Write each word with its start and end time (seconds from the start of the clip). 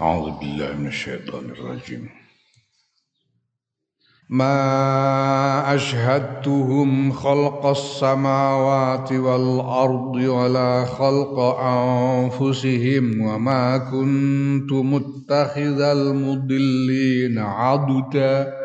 أعوذ 0.00 0.30
بالله 0.40 0.72
من 0.72 0.86
الشيطان 0.86 1.44
الرجيم. 1.44 2.08
ما 4.30 5.74
أشهدتهم 5.74 7.12
خلق 7.12 7.66
السماوات 7.66 9.12
والأرض 9.12 10.14
ولا 10.14 10.84
خلق 10.84 11.38
أنفسهم 11.62 13.20
وما 13.20 13.78
كنت 13.78 14.72
متخذ 14.72 15.80
المضلين 15.80 17.38
عضدا. 17.38 18.57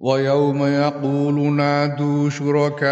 ويوم 0.00 0.62
يقول 0.62 1.34
نادوا 1.34 2.30
شركائي 2.30 2.88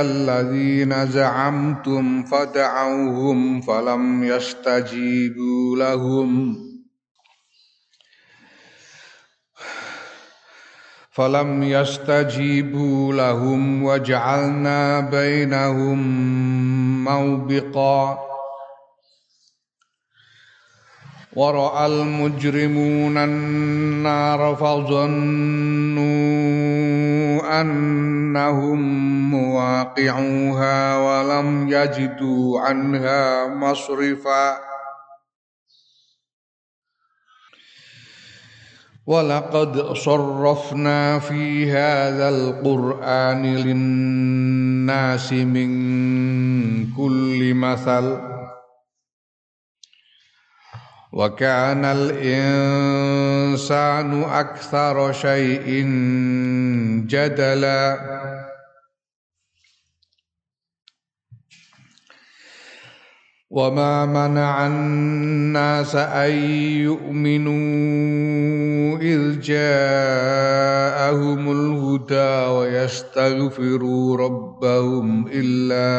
الذين 0.00 1.06
زعمتم 1.06 2.22
فدعوهم 2.22 3.60
فلم 3.60 4.24
يستجيبوا 4.24 5.76
لهم. 5.76 6.56
فلم 11.10 11.62
يستجيبوا 11.62 13.12
لهم 13.14 13.82
وجعلنا 13.82 15.00
بينهم 15.00 15.98
موبقا. 17.04 18.29
ورأى 21.35 21.85
المجرمون 21.85 23.17
النار 23.17 24.55
فظنوا 24.55 26.05
أنهم 27.61 28.79
مواقعوها 29.31 30.97
ولم 30.97 31.67
يجدوا 31.69 32.59
عنها 32.59 33.47
مصرفا 33.47 34.57
ولقد 39.07 39.93
صرفنا 39.93 41.19
في 41.19 41.71
هذا 41.71 42.29
القرآن 42.29 43.45
للناس 43.55 45.33
من 45.33 45.69
كل 46.97 47.53
مثل 47.53 48.28
وكان 51.12 51.84
الإنسان 51.84 52.22
أكثر 54.22 55.12
شيء 55.12 55.84
جدلا. 57.06 57.98
وما 63.50 64.06
منع 64.06 64.66
الناس 64.66 65.96
أن 65.96 66.30
يؤمنوا 66.86 67.50
إذ 68.98 69.40
جاءهم 69.40 70.72
الهدى 71.50 72.46
ويستغفروا 72.54 74.16
ربهم 74.16 75.26
إلا 75.32 75.90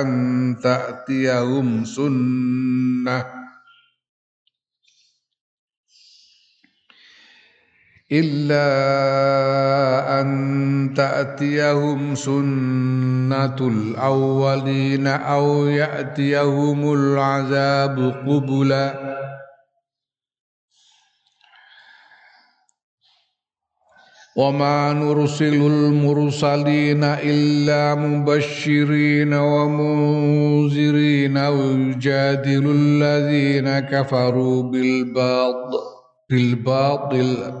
أن 0.00 0.56
تأتيهم 0.62 1.84
سنة. 1.84 3.39
إلا 8.12 8.70
أن 10.20 10.94
تأتيهم 10.96 12.14
سنة 12.14 13.56
الأولين 13.60 15.06
أو 15.06 15.66
يأتيهم 15.66 16.92
العذاب 16.92 18.14
قبلا. 18.26 19.20
وما 24.36 24.92
نرسل 24.92 25.54
المرسلين 25.54 27.04
إلا 27.04 27.94
مبشرين 27.94 29.34
ومنذرين 29.34 31.38
ويجادل 31.38 32.70
الذين 32.76 33.80
كفروا 33.80 34.62
بالباطل 34.62 35.78
بالباطل. 36.30 37.60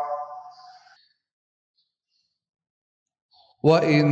وإن 3.66 4.06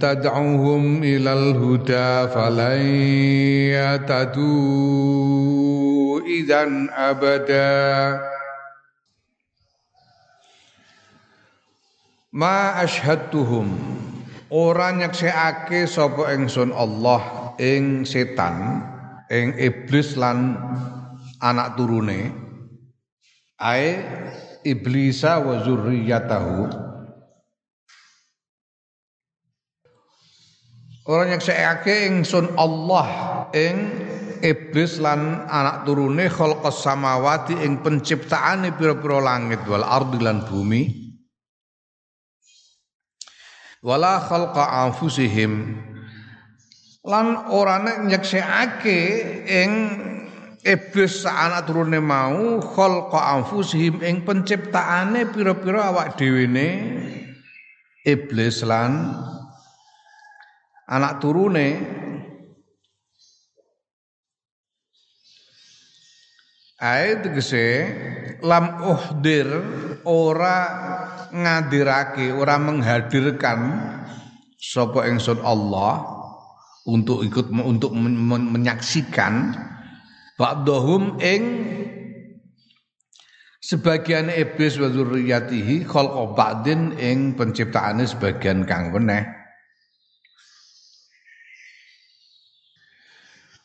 تدعوهم 0.00 1.02
إلى 1.02 1.32
الهدى 1.32 2.28
فلن 2.34 2.80
يهتدوا 3.72 5.40
إذا 6.20 6.62
أبدا 6.92 7.74
Ma 12.34 12.82
ashadtuhum 12.82 13.70
ora 14.50 14.90
nyeksekake 14.90 15.86
sapa 15.86 16.34
ingsun 16.34 16.74
Allah 16.74 17.54
ing 17.62 18.02
setan 18.02 18.82
ing 19.30 19.54
iblis 19.54 20.18
lan 20.18 20.58
anak 21.38 21.78
turune 21.78 22.34
ae 23.54 24.02
iblisa 24.66 25.38
wa 25.46 25.62
zurriyatahu 25.62 26.66
Ora 31.09 31.25
nyeksekake 31.25 32.05
ingsun 32.05 32.53
Allah 32.53 33.09
ing 33.49 33.75
iblis 34.45 35.01
lan 35.01 35.41
anak 35.49 35.81
turune 35.81 36.29
khalqas 36.29 36.85
samawati 36.85 37.57
ing 37.65 37.81
penciptaane 37.81 38.69
pira-pira 38.77 39.17
langit 39.17 39.65
wal 39.65 39.81
ardi 39.81 40.21
lan 40.21 40.45
bumi. 40.45 41.09
Wala 43.81 44.21
khalqa 44.21 44.85
anfusihim. 44.85 45.81
Lan 47.09 47.49
ora 47.57 47.81
nyeksekake 48.05 48.99
ing 49.49 49.71
iblis 50.61 51.25
anak 51.25 51.65
turune 51.65 51.97
mau 51.97 52.61
khalqa 52.61 53.33
anfusihim 53.33 54.05
ing 54.05 54.21
penciptaane 54.21 55.25
pira-pira 55.33 55.89
awak 55.89 56.21
dhewe 56.21 56.45
iblis 58.05 58.61
lan 58.61 59.17
anak 60.89 61.21
turune. 61.21 61.69
Ae 66.79 67.19
tegese 67.19 67.65
lam 68.39 68.79
uhdir 68.87 69.47
ora 70.07 70.57
ngadirake, 71.27 72.31
ora 72.31 72.55
menghadirkan 72.55 73.59
sapa 74.55 75.03
ingsun 75.11 75.43
Allah 75.43 75.99
untuk 76.87 77.27
ikut 77.27 77.51
untuk 77.51 77.91
menyaksikan 77.91 79.51
ba'dahum 80.39 81.19
ing 81.19 81.43
sebagian 83.59 84.31
iblis 84.31 84.79
wa 84.79 84.87
dzurriyyatihi 84.87 85.83
khalqa 85.83 86.23
ba'din 86.31 86.95
ing 86.95 87.35
penciptaane 87.35 88.07
sebagian 88.07 88.63
kang 88.63 88.95
weneh 88.95 89.38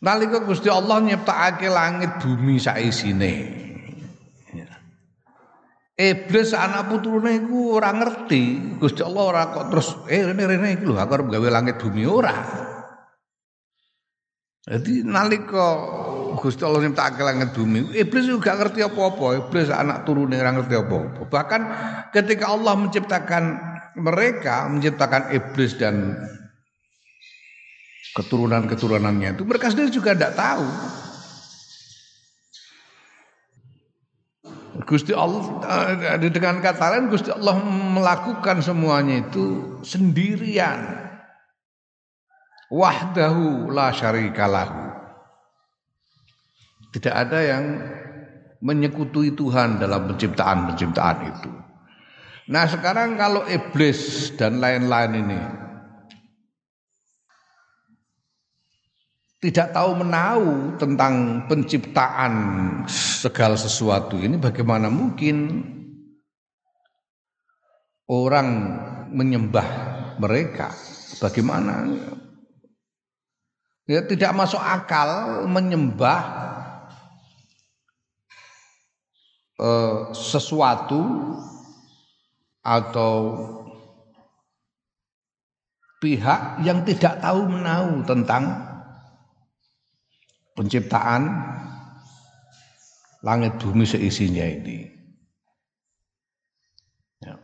Nalika 0.05 0.45
Gusti 0.45 0.69
Allah 0.69 1.01
nyiptakake 1.01 1.65
langit 1.73 2.21
bumi 2.21 2.61
saisine. 2.61 3.33
Ya. 4.53 4.69
Iblis 5.97 6.53
anak 6.53 6.93
putrune 6.93 7.41
iku 7.41 7.81
ora 7.81 7.89
ngerti. 7.97 8.77
Gusti 8.77 9.01
Allah 9.01 9.25
ora 9.25 9.43
kok 9.49 9.73
terus 9.73 9.97
eh 10.13 10.21
rene 10.21 10.45
rene 10.45 10.77
iki 10.77 10.85
lho 10.85 11.01
aku 11.01 11.25
gawe 11.25 11.49
langit 11.49 11.81
bumi 11.81 12.05
ora. 12.05 12.37
Jadi 14.65 15.05
nalika 15.09 15.65
Gusti 16.37 16.65
Allah 16.65 16.85
nyiptakake 16.85 17.21
langit 17.25 17.53
bumi, 17.57 17.97
iblis 17.97 18.29
juga 18.29 18.57
ngerti 18.61 18.85
apa-apa. 18.85 19.49
Iblis 19.49 19.69
anak 19.73 20.05
turune 20.05 20.37
ora 20.37 20.53
ngerti 20.53 20.75
apa-apa. 20.77 21.21
Bahkan 21.33 21.63
ketika 22.13 22.53
Allah 22.53 22.77
menciptakan 22.77 23.45
mereka, 23.97 24.69
menciptakan 24.69 25.33
iblis 25.33 25.77
dan 25.77 26.17
keturunan-keturunannya 28.15 29.35
itu 29.35 29.43
mereka 29.43 29.75
sendiri 29.75 29.91
juga 29.91 30.15
tidak 30.15 30.39
tahu. 30.39 30.67
Gusti 34.85 35.15
Allah 35.15 35.43
eh, 36.19 36.31
dengan 36.31 36.59
kata 36.59 36.95
lain 36.95 37.07
Gusti 37.11 37.31
Allah 37.31 37.59
melakukan 37.67 38.63
semuanya 38.63 39.23
itu 39.23 39.79
sendirian. 39.83 41.03
Wahdahu 42.75 43.71
la 43.71 43.95
syarikalahu. 43.95 44.83
Tidak 46.91 47.15
ada 47.15 47.39
yang 47.43 47.65
menyekutui 48.63 49.35
Tuhan 49.35 49.83
dalam 49.83 50.11
penciptaan-penciptaan 50.11 51.19
itu. 51.27 51.51
Nah 52.51 52.65
sekarang 52.69 53.17
kalau 53.19 53.47
iblis 53.47 54.31
dan 54.37 54.59
lain-lain 54.59 55.13
ini 55.17 55.41
tidak 59.45 59.77
tahu 59.77 60.01
menahu 60.01 60.81
tentang 60.81 61.45
penciptaan 61.45 62.33
segala 62.89 63.61
sesuatu 63.61 64.17
ini 64.17 64.41
bagaimana 64.41 64.89
mungkin 64.89 65.61
orang 68.09 68.49
menyembah 69.13 69.69
mereka? 70.17 70.73
Bagaimana? 71.21 71.85
Ya 73.85 74.01
tidak 74.09 74.33
masuk 74.33 74.65
akal 74.65 75.45
menyembah 75.45 76.21
eh, 79.61 79.97
sesuatu 80.17 81.05
atau 82.65 83.13
pihak 86.01 86.65
yang 86.65 86.81
tidak 86.89 87.21
tahu 87.21 87.45
menahu 87.45 88.09
tentang 88.09 88.74
penciptaan 90.55 91.23
langit 93.27 93.59
bumi 93.59 93.85
seisinya 93.85 94.47
ini. 94.47 94.87
Ya. 97.21 97.35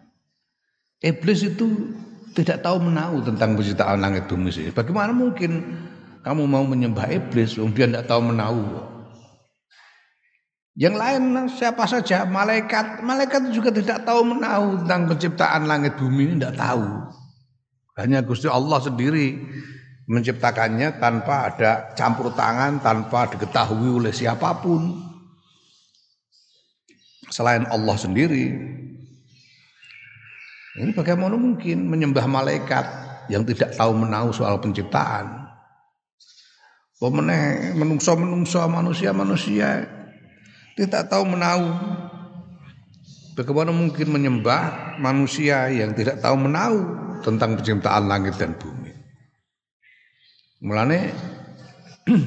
Iblis 1.02 1.46
itu 1.46 1.94
tidak 2.34 2.62
tahu 2.62 2.78
menahu 2.78 3.26
tentang 3.26 3.58
penciptaan 3.58 3.98
langit 3.98 4.30
bumi 4.30 4.54
seisinya. 4.54 4.78
Bagaimana 4.80 5.10
mungkin 5.10 5.66
kamu 6.22 6.42
mau 6.46 6.62
menyembah 6.62 7.10
iblis, 7.10 7.58
dia 7.58 7.86
tidak 7.88 8.06
tahu 8.06 8.30
menahu. 8.30 8.62
Yang 10.78 10.96
lain 10.96 11.22
siapa 11.50 11.84
saja, 11.84 12.24
malaikat, 12.24 13.02
malaikat 13.02 13.50
juga 13.50 13.74
tidak 13.74 14.06
tahu 14.06 14.22
menahu 14.22 14.80
tentang 14.84 15.10
penciptaan 15.10 15.66
langit 15.66 15.98
bumi 15.98 16.30
ini 16.30 16.34
tidak 16.38 16.56
tahu. 16.56 16.86
Hanya 17.98 18.24
Gusti 18.24 18.48
Allah 18.48 18.80
sendiri 18.80 19.36
menciptakannya 20.10 20.98
tanpa 20.98 21.54
ada 21.54 21.94
campur 21.94 22.34
tangan, 22.34 22.82
tanpa 22.82 23.30
diketahui 23.30 24.02
oleh 24.02 24.10
siapa 24.10 24.58
pun 24.58 24.98
selain 27.30 27.62
Allah 27.70 27.94
sendiri. 27.94 28.50
Ini 30.82 30.90
bagaimana 30.98 31.38
mungkin 31.38 31.86
menyembah 31.86 32.26
malaikat 32.26 32.86
yang 33.30 33.46
tidak 33.46 33.78
tahu 33.78 33.94
menahu 33.94 34.34
soal 34.34 34.58
penciptaan? 34.58 35.46
Pemenang 37.00 37.80
menungso-menungso 37.80 38.60
manusia-manusia 38.66 39.88
tidak 40.74 41.06
tahu 41.06 41.24
menahu. 41.32 41.70
Bagaimana 43.38 43.72
mungkin 43.72 44.10
menyembah 44.10 44.98
manusia 45.00 45.70
yang 45.72 45.96
tidak 45.96 46.20
tahu 46.20 46.36
menahu 46.36 46.76
tentang 47.24 47.56
penciptaan 47.56 48.04
langit 48.04 48.36
dan 48.36 48.52
bumi. 48.52 48.79
Mulane 50.60 51.08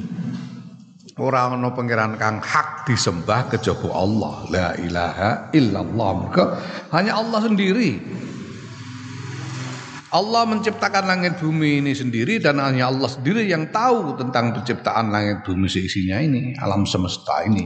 orang 1.21 1.61
ana 1.61 1.69
pangeran 1.69 2.17
kang 2.17 2.41
hak 2.41 2.89
disembah 2.89 3.45
kejaba 3.53 3.93
Allah. 3.93 4.35
La 4.49 4.67
ilaha 4.81 5.29
illallah. 5.53 6.11
Maka 6.17 6.43
hanya 6.97 7.21
Allah 7.21 7.39
sendiri. 7.45 8.01
Allah 10.13 10.45
menciptakan 10.45 11.09
langit 11.09 11.41
bumi 11.41 11.81
ini 11.81 11.93
sendiri 11.97 12.37
dan 12.37 12.61
hanya 12.61 12.89
Allah 12.89 13.09
sendiri 13.09 13.49
yang 13.49 13.73
tahu 13.73 14.13
tentang 14.13 14.53
penciptaan 14.53 15.09
langit 15.09 15.41
bumi 15.41 15.65
seisinya 15.65 16.21
ini, 16.21 16.53
alam 16.61 16.85
semesta 16.85 17.41
ini. 17.49 17.65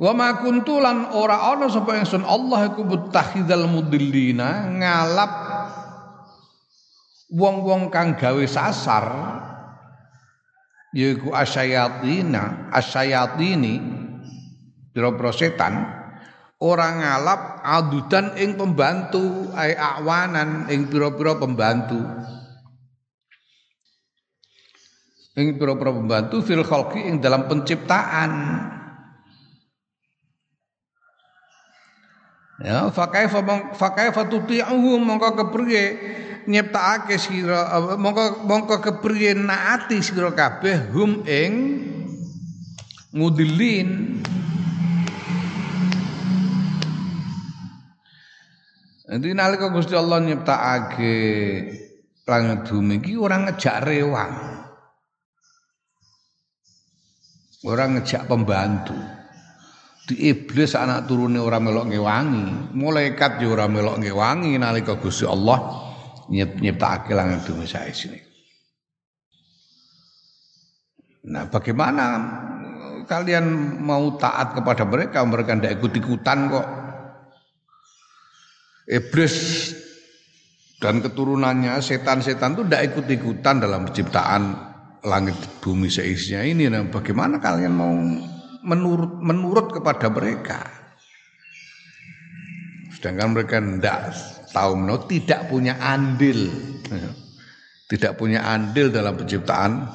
Wa 0.00 0.16
ma 0.18 0.34
kuntu 0.34 0.82
lan 0.82 1.14
ora 1.14 1.52
ana 1.54 1.70
sapa 1.70 1.94
ingsun 1.94 2.26
Allah 2.26 2.74
iku 2.74 2.82
mutakhidal 2.82 3.70
mudillina 3.70 4.66
ngalap 4.66 5.49
wong-wong 7.30 7.88
kang 7.94 8.18
gawe 8.18 8.44
sasar 8.44 9.06
yaiku 10.90 11.30
asyayatina 11.30 12.74
asyayatini 12.74 13.78
pira-pira 14.90 15.30
setan 15.30 16.00
ora 16.60 16.92
ngalap 16.92 17.64
adudan 17.64 18.36
ing 18.36 18.58
pembantu 18.58 19.48
ai 19.56 19.72
awanan 19.72 20.68
ing 20.68 20.92
pira-pira 20.92 21.40
pembantu. 21.40 21.98
Ing 25.40 25.56
pira-pira 25.56 25.94
pembantu 25.96 26.44
fil 26.44 26.60
khalqi 26.60 27.00
ing 27.00 27.16
dalam 27.24 27.48
penciptaan. 27.48 28.32
Ya, 32.60 32.92
fakaifa 32.92 33.40
fakaifa 33.72 34.28
tuti'uhu 34.28 35.00
mongko 35.00 35.32
kepriye 35.32 35.84
nyiptakake 36.50 37.14
sira 37.14 37.78
mongko 37.94 38.42
mongko 38.42 38.82
kepriye 38.82 39.38
naati 39.38 40.02
sira 40.02 40.34
kabeh 40.34 40.90
hum 40.90 41.22
ing 41.22 41.52
ngudilin. 43.14 43.90
Jadi 49.10 49.28
nalika 49.34 49.74
Gusti 49.74 49.94
Allah 49.98 50.22
nyiptakake 50.22 51.14
langit 52.30 52.70
bumi 52.70 53.02
iki 53.02 53.18
ora 53.18 53.42
ngejak 53.42 53.82
rewang. 53.82 54.34
Ora 57.66 57.84
ngejak 57.90 58.30
pembantu. 58.30 58.94
Di 60.06 60.30
iblis 60.30 60.78
anak 60.78 61.10
turune 61.10 61.42
ora 61.42 61.58
melok 61.58 61.90
ngewangi 61.90 62.74
malaikat 62.74 63.42
yo 63.42 63.54
ora 63.54 63.66
melok 63.66 63.98
ngewangi 63.98 64.54
nalika 64.58 64.94
Gusti 64.98 65.26
Allah 65.26 65.89
nyiptakake 66.30 67.12
langit 67.12 67.42
bumi 67.44 67.66
sini. 67.66 68.18
Nah, 71.30 71.50
bagaimana 71.52 72.04
kalian 73.04 73.76
mau 73.82 74.16
taat 74.16 74.56
kepada 74.56 74.88
mereka? 74.88 75.20
Mereka 75.20 75.60
tidak 75.60 75.74
ikut-ikutan 75.82 76.38
kok. 76.48 76.68
Iblis 78.90 79.36
dan 80.80 81.04
keturunannya 81.04 81.76
setan-setan 81.84 82.56
itu 82.56 82.62
tidak 82.66 82.82
ikut-ikutan 82.94 83.60
dalam 83.60 83.84
penciptaan 83.86 84.42
langit 85.04 85.36
bumi 85.60 85.92
seisinya 85.92 86.40
ini. 86.40 86.72
Nah, 86.72 86.88
bagaimana 86.88 87.36
kalian 87.36 87.74
mau 87.76 87.92
menurut 88.64 89.12
menurut 89.20 89.66
kepada 89.76 90.08
mereka. 90.08 90.64
Sedangkan 92.96 93.36
mereka 93.36 93.60
tidak 93.60 94.12
menurut, 94.54 95.06
tidak 95.06 95.46
punya 95.50 95.78
andil, 95.78 96.50
tidak 97.90 98.18
punya 98.18 98.46
andil 98.46 98.90
dalam 98.90 99.14
penciptaan 99.14 99.86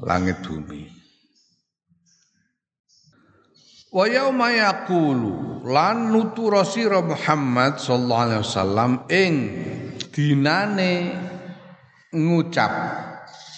langit 0.00 0.40
bumi. 0.42 1.00
Wa 3.90 4.06
yauma 4.06 4.54
yaqulu 4.54 5.66
lan 5.66 6.14
nutura 6.14 6.62
sira 6.62 7.02
Muhammad 7.02 7.82
sallallahu 7.82 8.22
alaihi 8.22 8.42
wasallam 8.46 8.90
ing 9.10 9.34
dinane 10.14 10.94
ngucap 12.14 12.70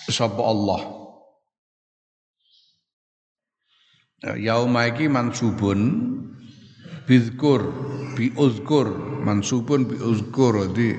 sapa 0.08 0.40
Allah 0.40 0.82
Yauma 4.22 4.86
iki 4.86 5.10
mansubun 5.10 5.80
bizkur 7.08 7.62
bi 8.16 8.32
uzkur 8.36 8.90
mansubun 9.22 9.88
bi 9.88 9.96
uzkur 9.98 10.70
di. 10.74 10.94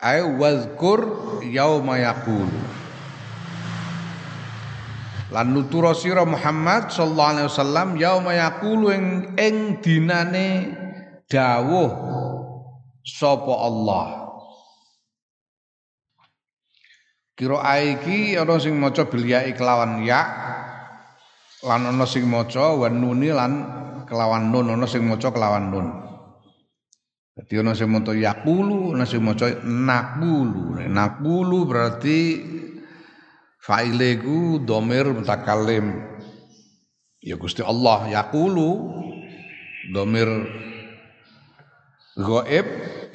Ay 0.00 0.24
wazkur 0.24 1.00
yauma 1.44 2.00
yaqulu 2.00 2.80
lan 5.30 5.54
nutura 5.54 5.94
sira 5.94 6.26
Muhammad 6.26 6.90
sallallahu 6.90 7.32
alaihi 7.36 7.48
wasallam 7.48 7.88
yauma 7.94 8.32
yaqulu 8.34 8.90
ing 8.90 9.06
ing 9.38 9.56
dinane 9.78 10.74
dawuh 11.30 11.90
sapa 13.06 13.54
Allah. 13.54 14.06
Kira 17.38 17.56
iki 17.80 18.36
ana 18.36 18.60
sing 18.60 18.76
maca 18.76 19.08
bil 19.08 19.24
ya 19.24 19.40
ya 19.48 20.20
lan 21.64 21.88
ana 21.88 22.04
sing 22.04 22.28
maca 22.28 22.76
wan 22.76 23.00
lan 23.00 23.52
kelawan 24.10 24.50
nun 24.50 24.74
ana 24.74 24.90
sing 24.90 25.06
maca 25.06 25.30
kelawan 25.30 25.70
nun 25.70 25.88
Jadi 27.40 27.54
ana 27.56 27.72
sing 27.72 27.88
maca 27.88 28.12
yaqulu, 28.12 28.92
ana 28.92 29.08
sing 29.08 29.24
maca 29.24 29.48
naqulu. 29.64 30.76
Naqulu 30.76 31.64
berarti 31.64 32.36
fa'ile 33.64 34.20
ku 34.20 34.60
domir 34.60 35.08
mutakallim. 35.08 36.04
Ya 37.24 37.40
Gusti 37.40 37.64
Allah 37.64 38.12
yaqulu 38.12 38.92
domir 39.88 40.28
gaib 42.20 42.66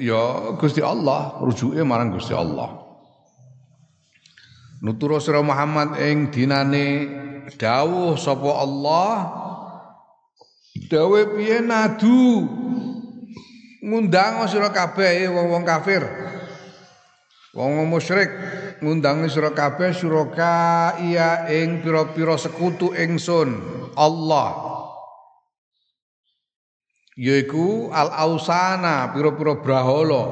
ya 0.02 0.58
Gusti 0.58 0.82
Allah, 0.82 1.38
rujuke 1.46 1.86
marang 1.86 2.10
Gusti 2.18 2.34
Allah. 2.34 2.82
Nutura 4.82 5.22
sira 5.22 5.46
Muhammad 5.46 6.02
ing 6.02 6.34
dinane 6.34 7.10
dawuh 7.58 8.18
sapa 8.18 8.52
Allah 8.58 9.14
Dawe 10.76 11.22
piye 11.40 11.64
nadu 11.64 12.44
ngundang 13.80 14.44
sira 14.52 14.76
kabeh 14.76 15.32
wong-wong 15.32 15.64
kafir. 15.64 16.04
Wong 17.56 17.88
musyrik 17.88 18.28
ngundang 18.84 19.24
sira 19.32 19.56
kabeh 19.56 19.96
suraka 19.96 21.00
iya 21.00 21.48
ing 21.48 21.80
pira-pira 21.80 22.36
sekutu 22.36 22.92
ingsun 22.92 23.56
Allah. 23.96 24.76
Yaiku 27.16 27.96
al 27.96 28.12
ausana 28.12 29.16
pira-pira 29.16 29.56
brahala. 29.64 30.24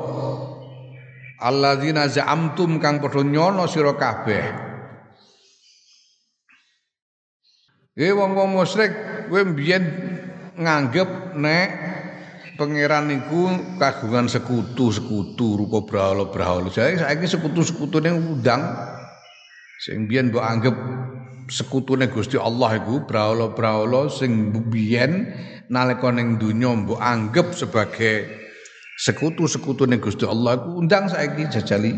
Alladzina 1.39 2.11
za'amtum 2.11 2.83
kang 2.83 2.99
padha 2.99 3.23
nyono 3.23 3.63
sira 3.71 3.95
kabeh. 3.95 4.43
Eh 7.95 8.11
wong-wong 8.11 8.59
musyrik 8.59 8.91
kowe 9.31 9.39
mbiyen 9.39 10.12
nganggep 10.57 11.37
nek 11.37 11.69
pangeran 12.57 13.09
niku 13.09 13.49
kagungan 13.81 14.29
sekutu-sekutu 14.29 15.57
rupa 15.57 15.81
brahala-brahala. 15.85 16.69
Jadi 16.69 17.01
saiki 17.01 17.25
sekutu-sekutune 17.25 18.13
undang 18.13 18.61
sing 19.81 20.05
biyen 20.05 20.29
mbok 20.29 20.45
anggap 20.45 20.75
sekutune 21.49 22.07
Gusti 22.07 22.37
Allah 22.37 22.77
iku 22.79 23.03
brahala-brahala 23.09 24.07
sing 24.07 24.53
biyen 24.69 25.33
nalika 25.67 26.13
ning 26.13 26.37
donya 26.37 26.71
mbok 26.77 27.01
anggap 27.01 27.51
sebagai 27.57 28.29
sekutu-sekutune 29.01 29.97
Gusti 29.97 30.23
Allah 30.29 30.61
iku 30.61 30.69
undang 30.77 31.09
saiki 31.09 31.49
jajali. 31.49 31.93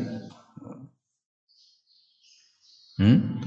Hmm? 2.96 3.44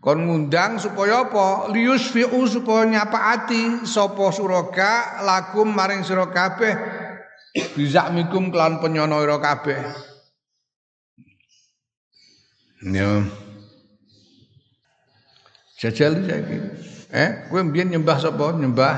Kon 0.00 0.24
ngundang 0.24 0.80
supaya 0.80 1.28
apa? 1.28 1.68
Liusfi'u 1.68 2.40
supaya 2.48 2.88
nyapaati 2.88 3.84
sapa 3.84 4.32
suraka 4.32 5.22
lakum 5.22 5.68
maring 5.68 6.00
sira 6.02 6.26
kabeh. 6.32 6.74
Bizakmikum 7.76 8.48
kelan 8.48 8.80
penyono 8.80 9.20
ira 9.20 9.36
kabeh. 9.36 9.80
Ya. 12.88 13.28
Jajal 15.76 16.24
saiki. 16.24 16.58
Eh 17.12 17.30
kowe 17.52 17.60
mbiyen 17.60 17.92
nyembah 17.92 18.16
sapa? 18.16 18.56
Nyembah 18.56 18.94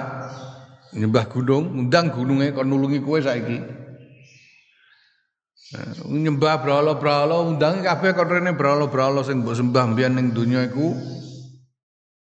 nyembah 0.95 1.25
gunung 1.27 1.73
ngundang 1.73 2.13
gununge 2.15 2.55
kon 2.55 2.69
nulungi 2.69 3.03
kowe 3.03 3.19
saiki 3.19 3.82
nyembah 6.05 6.61
brahala-brahala 6.61 7.49
undang 7.49 7.81
kabeh 7.81 8.13
kon 8.13 8.29
rene 8.29 8.53
brahala-brahala 8.53 9.25
sing 9.25 9.41
mbok 9.41 9.57
sembah 9.57 9.85
mbiyen 9.93 10.13
ning 10.21 10.27
donya 10.37 10.69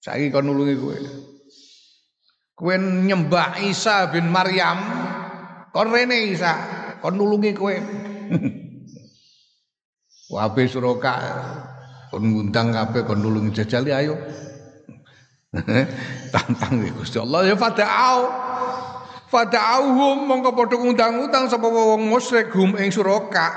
saiki 0.06 0.30
kon 0.30 0.46
nulungi 0.46 0.74
kowe. 0.78 0.96
Kowe 2.56 2.74
nyembah 2.78 3.62
Isa 3.66 4.06
bin 4.10 4.30
Maryam 4.30 4.78
kon 5.74 5.90
rene 5.90 6.30
Isa? 6.30 6.54
Kon 7.02 7.18
nulungi 7.18 7.50
kowe? 7.54 7.74
Wabe 10.34 10.62
suraka 10.66 11.14
kon 12.10 12.22
ngundang 12.22 12.70
kabeh 12.70 13.02
kon 13.02 13.18
nulungi 13.22 13.50
jajali 13.54 13.90
ayo. 13.90 14.14
Tantang 16.34 16.82
Gusti 16.98 17.16
Allah 17.22 17.48
ya 17.48 17.56
fada'au 17.56 18.20
Fada'auhum 19.36 20.24
mongko 20.24 20.56
padha 20.56 20.80
ngundang-undang 20.80 21.44
sapa 21.52 21.68
wong 21.68 22.08
musyrik 22.08 22.48
hum 22.56 22.72
ing 22.80 22.88
suraka. 22.88 23.52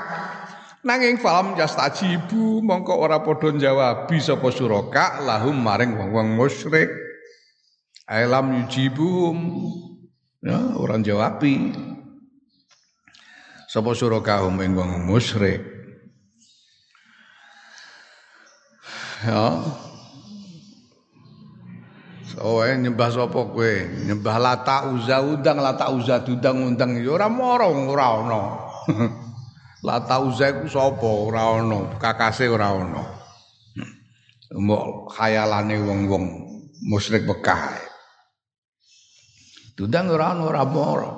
Nanging 0.84 1.16
falam 1.16 1.56
yastajibu 1.56 2.60
mongko 2.60 3.00
ora 3.00 3.24
padha 3.24 3.48
njawabi 3.48 4.20
sapa 4.20 4.52
suraka 4.52 5.24
lahum 5.24 5.56
maring 5.56 5.96
wong-wong 5.96 6.36
musyrik. 6.36 6.92
Alam 8.04 8.60
yujibuhum 8.60 9.36
ya 10.44 10.76
ora 10.76 11.00
njawabi. 11.00 11.72
Sapa 13.64 13.96
suraka 13.96 14.44
hum 14.44 14.60
ing 14.60 14.76
wong 14.76 15.08
musyrik. 15.08 15.64
Ya, 19.24 19.64
Oh, 22.40 22.64
eh, 22.64 22.72
nyembah 22.72 23.12
sapa 23.12 23.36
kowe? 23.52 23.74
Nyembah 24.08 24.36
Lata 24.40 24.88
Uza 24.88 25.20
undang 25.20 25.60
Lata 25.60 25.92
Uza 25.92 26.24
dudang 26.24 26.72
undang 26.72 26.96
ya 26.96 27.12
ora 27.12 27.28
moro 27.28 27.68
ora. 27.68 28.08
Lata 29.86 30.16
Uza 30.24 30.48
iku 30.48 30.64
sapa? 30.64 31.04
Ora 31.04 31.60
ana, 31.60 32.00
kakase 32.00 32.48
ora 32.48 32.72
ana. 32.72 33.04
Mbok 34.56 35.12
khayalane 35.12 35.76
wong-wong 35.84 36.24
musyrik 36.88 37.28
Mekah. 37.28 37.76
Dudang 39.76 40.08
ora 40.08 40.32
ana 40.32 40.42
ora 40.48 40.64
moro. 40.64 41.12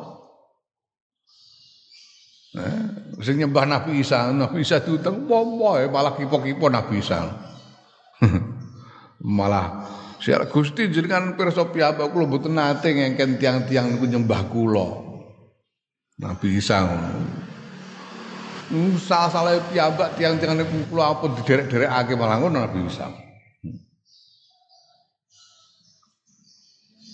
Eh, 2.59 2.83
sing 3.23 3.39
nyembah 3.39 3.63
Nabi 3.63 4.03
Isa, 4.03 4.27
Nabi 4.35 4.67
Isa 4.67 4.83
dudang 4.83 5.31
pomo 5.31 5.79
malah 5.87 6.19
kipo-kipo 6.19 6.67
Nabi 6.67 6.99
Isa. 6.99 7.31
malah 9.23 10.02
Siar 10.23 10.47
Gusti 10.47 10.87
jenengan 10.87 11.35
pirsa 11.35 11.67
piyambak 11.67 12.15
kula 12.15 12.31
mboten 12.31 12.55
nate 12.55 12.95
ngengken 12.95 13.43
tiang-tiang 13.43 13.91
niku 13.91 14.07
nyembah 14.07 14.47
kula. 14.47 14.87
Nabi 16.23 16.63
Isa 16.63 16.87
ngono. 16.87 17.11
Salah-salah 19.03 19.59
piyambak 19.67 20.15
tiang-tiang 20.15 20.63
niku 20.63 20.87
kula 20.95 21.19
apa 21.19 21.27
diderek-derekake 21.27 22.15
malah 22.15 22.39
ngono 22.39 22.63
Nabi 22.63 22.87
Isa. 22.87 23.11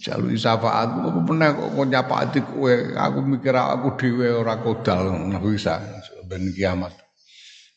Jalu 0.05 0.37
syafaat 0.37 0.93
apa 0.93 1.21
meneh 1.25 1.49
kok 1.57 1.89
nyapaati 1.89 2.41
kowe 2.45 2.73
aku 2.93 3.19
mikir 3.25 3.57
aku 3.57 3.89
dhewe 3.97 4.37
ora 4.37 4.61
kodal 4.61 5.17
Nabi 5.33 5.57
Isa 5.57 5.81
ben 6.29 6.53
kiamat. 6.53 6.93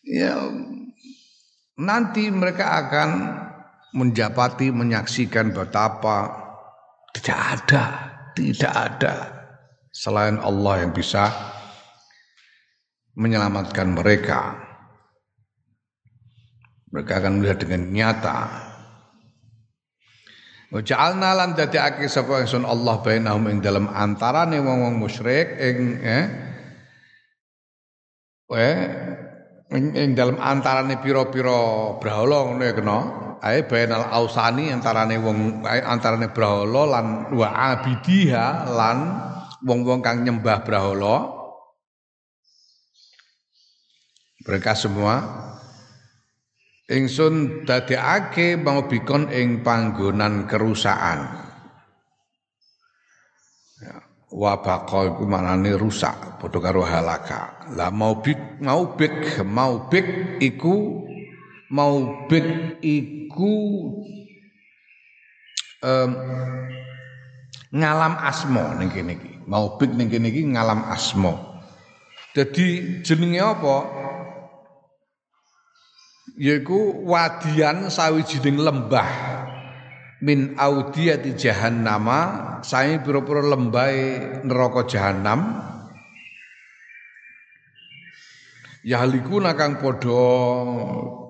Ya 0.03 0.35
nanti 1.79 2.27
mereka 2.27 2.83
akan 2.83 3.09
menjapati 3.91 4.71
menyaksikan 4.71 5.51
betapa 5.51 6.31
tidak 7.11 7.39
ada 7.39 7.83
tidak 8.33 8.73
ada 8.73 9.15
selain 9.91 10.39
Allah 10.39 10.87
yang 10.87 10.95
bisa 10.95 11.27
menyelamatkan 13.19 13.91
mereka. 13.91 14.55
Mereka 16.91 17.11
akan 17.23 17.39
melihat 17.39 17.63
dengan 17.63 17.87
nyata. 17.91 18.39
Waja'alna 20.71 21.35
lan 21.35 21.49
dadekake 21.55 22.07
sapa 22.07 22.47
ingsun 22.47 22.63
Allah 22.63 23.03
bainahum 23.03 23.43
ing 23.51 23.59
dalam 23.59 23.91
antarane 23.91 24.55
wong-wong 24.55 25.03
musyrik 25.03 25.59
ing 25.59 25.99
eh 25.99 26.25
eh 28.55 28.79
ing, 29.71 30.11
dalam 30.13 30.35
antarane 30.35 30.99
pira-pira 30.99 31.95
brahala 31.97 32.51
ngono 32.51 32.63
ya 32.63 32.73
kena. 32.75 32.99
Ae 33.41 33.65
bainal 33.65 34.05
ausani 34.13 34.69
antarane 34.69 35.17
wong 35.17 35.65
antarane 35.65 36.29
brahala 36.29 36.83
lan 36.85 37.07
wa 37.33 37.49
abidiha 37.49 38.69
lan 38.69 38.97
wong-wong 39.65 40.05
kang 40.05 40.21
nyembah 40.21 40.61
brahala. 40.61 41.15
Mereka 44.45 44.73
semua. 44.77 45.15
Ingsun 46.91 47.63
dadekake 47.63 48.59
mau 48.59 48.83
bikon 48.85 49.31
ing 49.31 49.63
panggonan 49.63 50.43
kerusakan 50.43 51.50
wabako 54.31 55.15
iku 55.15 55.23
manane 55.27 55.75
rusak 55.75 56.39
padha 56.39 56.59
karo 56.63 56.81
halaka. 56.81 57.67
Lah 57.75 57.91
mau 57.91 58.23
bik 58.23 58.63
mau 58.63 58.95
bik 58.95 59.43
mau 59.45 59.91
bik 59.91 60.39
iku 60.39 61.05
mau 61.71 62.25
bik 62.31 62.79
iku 62.83 63.53
um, 65.83 66.11
ngalam 67.71 68.13
asmo 68.23 68.63
ning 68.79 68.89
kene 68.89 69.19
iki. 69.19 69.31
Mau 69.45 69.75
bik 69.75 69.91
ning 69.93 70.07
kene 70.07 70.31
iki 70.31 70.47
ngalam 70.47 70.87
asmo 70.87 71.51
jadi 72.31 72.67
jenenge 73.03 73.43
apa? 73.43 73.77
Yaiku 76.39 77.03
wadian 77.03 77.91
sawijining 77.91 78.55
lembah 78.55 79.40
min 80.21 80.53
audiyati 80.53 81.33
jahannama 81.33 82.19
sae 82.61 83.01
pira-pira 83.01 83.41
lembahe 83.41 84.41
neraka 84.45 84.85
jahanam 84.85 85.57
yahlikuna 88.85 89.57
kang 89.57 89.81
padha 89.81 90.25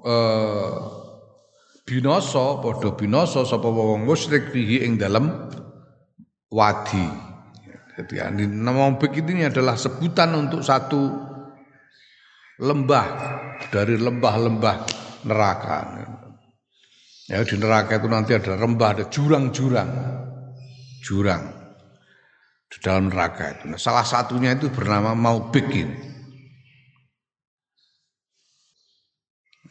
eh 0.03 0.75
binasa 1.87 2.59
padha 2.63 2.89
binasa 2.95 3.43
sapa 3.43 3.67
wong 3.67 4.07
musyrik 4.07 4.51
fihi 4.51 4.87
ing 4.87 4.95
dalem 4.95 5.27
wadi. 6.51 7.31
Jadi 8.01 8.47
nama 8.47 8.91
Bek 8.97 9.13
ini 9.19 9.45
adalah 9.45 9.75
sebutan 9.77 10.33
untuk 10.33 10.63
satu 10.65 11.11
lembah 12.57 13.07
dari 13.69 13.99
lembah-lembah 13.99 14.75
neraka. 15.27 15.77
Ya 17.31 17.47
di 17.47 17.55
neraka 17.55 17.95
itu 17.95 18.11
nanti 18.11 18.35
ada 18.35 18.59
lembah, 18.59 18.91
ada 18.91 19.05
jurang-jurang 19.07 19.87
jurang 20.99 21.47
di 22.67 22.77
dalam 22.83 23.07
neraka 23.07 23.55
itu. 23.55 23.71
Nah, 23.71 23.79
salah 23.79 24.03
satunya 24.03 24.51
itu 24.51 24.67
bernama 24.67 25.15
Maubik 25.15 25.67
ini. 25.71 25.95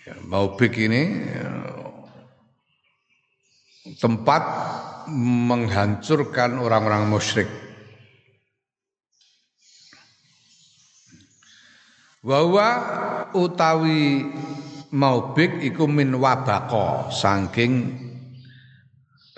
Ya, 0.09 0.17
Maubik 0.25 0.73
ini 0.81 1.03
ya, 1.29 1.53
tempat 4.01 4.43
menghancurkan 5.13 6.57
orang-orang 6.57 7.13
musyrik. 7.13 7.49
Bahwa 12.25 12.69
utawi 13.37 14.29
maubik 14.91 15.63
iku 15.63 15.87
min 15.87 16.15
wabako 16.19 17.11
saking 17.15 17.95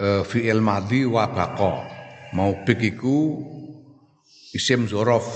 uh, 0.01 0.23
fi'il 0.25 0.65
madhi 0.65 1.05
wa 1.05 1.29
baqa. 1.29 1.73
Maubik 2.33 2.81
iku 2.81 3.37
isim 4.57 4.89
zorof 4.89 5.29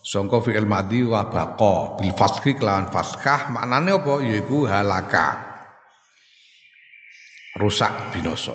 sangka 0.00 0.40
fi'il 0.40 0.64
madhi 0.64 1.04
wa 1.04 1.28
baqa 1.28 2.00
bil 2.00 2.12
fathi 2.16 2.56
kelawan 2.56 2.88
fathah 2.88 3.52
maknane 3.52 3.92
apa 3.92 4.14
yaiku 4.24 4.64
halaka. 4.64 5.28
Rusak 7.58 8.14
binasa. 8.14 8.54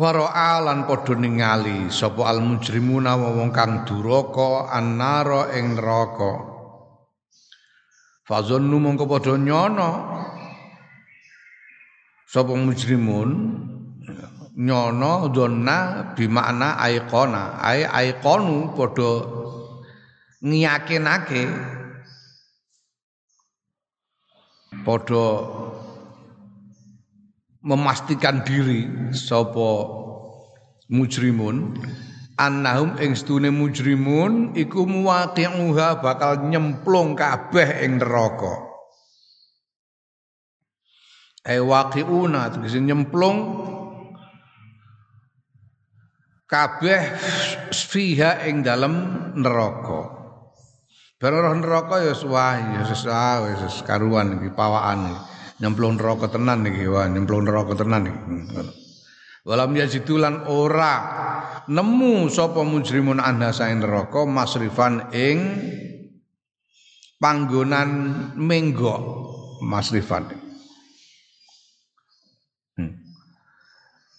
Wara'a 0.00 0.64
lan 0.64 0.88
padha 0.88 1.12
ningali 1.12 1.92
sapa 1.92 2.24
al 2.24 2.40
mujrimuna 2.40 3.20
wong 3.20 3.52
kang 3.52 3.84
duraka 3.84 4.72
annara 4.72 5.52
ing 5.54 5.76
neraka. 5.76 6.49
Fazonnu 8.30 8.78
mongko 8.78 9.04
padha 9.10 9.34
nyono. 9.46 9.88
Sapa 12.32 12.54
mujrimun? 12.54 13.30
Nyono 14.66 15.12
donna 15.34 15.76
bimakna 16.14 16.68
aikona 16.84 17.42
ai 17.68 17.82
aikonu 17.98 18.54
padha 18.76 19.10
ngiyakinake. 20.46 21.42
Padha 24.86 25.26
memastikan 27.66 28.46
diri 28.46 28.80
sapa 29.10 29.70
mujrimun 30.86 31.56
annahum 32.40 32.96
ing 32.96 33.12
stune 33.12 33.52
mujrimun 33.52 34.56
iku 34.56 34.88
muwaqi'uha 34.88 36.00
bakal 36.00 36.48
nyemplung 36.48 37.12
kabeh 37.12 37.84
ing 37.84 38.00
neraka. 38.00 38.72
Ay 41.44 41.60
waqiuna 41.60 42.48
tegese 42.56 42.80
nyemplung 42.80 43.36
kabeh 46.48 47.00
fiha 47.72 48.48
ing 48.48 48.64
dalem 48.64 48.94
neraka. 49.36 50.16
Barang 51.20 51.60
neraka 51.60 52.00
ya 52.00 52.16
wah 52.24 52.56
ya 52.56 52.82
sesah 52.88 53.44
wis 53.44 53.84
karuan 53.84 54.40
iki 54.40 54.56
pawaan 54.56 55.12
nyemplung 55.60 56.00
neraka 56.00 56.32
tenan 56.32 56.64
iki 56.64 56.88
wah 56.88 57.04
nyemplung 57.04 57.44
neraka 57.44 57.76
tenan 57.76 58.08
iki. 58.08 58.20
Walam 59.44 59.72
yajidulan 59.72 60.48
ora 60.48 60.94
nemu 61.70 62.26
sapa 62.26 62.66
mujrimun 62.66 63.22
anha 63.22 63.54
sae 63.54 63.70
neraka 63.78 64.26
masrifan 64.26 65.06
ing 65.14 65.38
panggonan 67.22 67.90
menggok 68.34 69.00
masrifan 69.62 70.26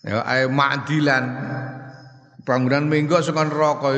Ya 0.02 0.26
ae 0.26 0.50
ma'dilan. 0.50 1.26
Bangunan 2.42 2.90
minggu 2.90 3.22
saka 3.22 3.46
neraka 3.46 3.94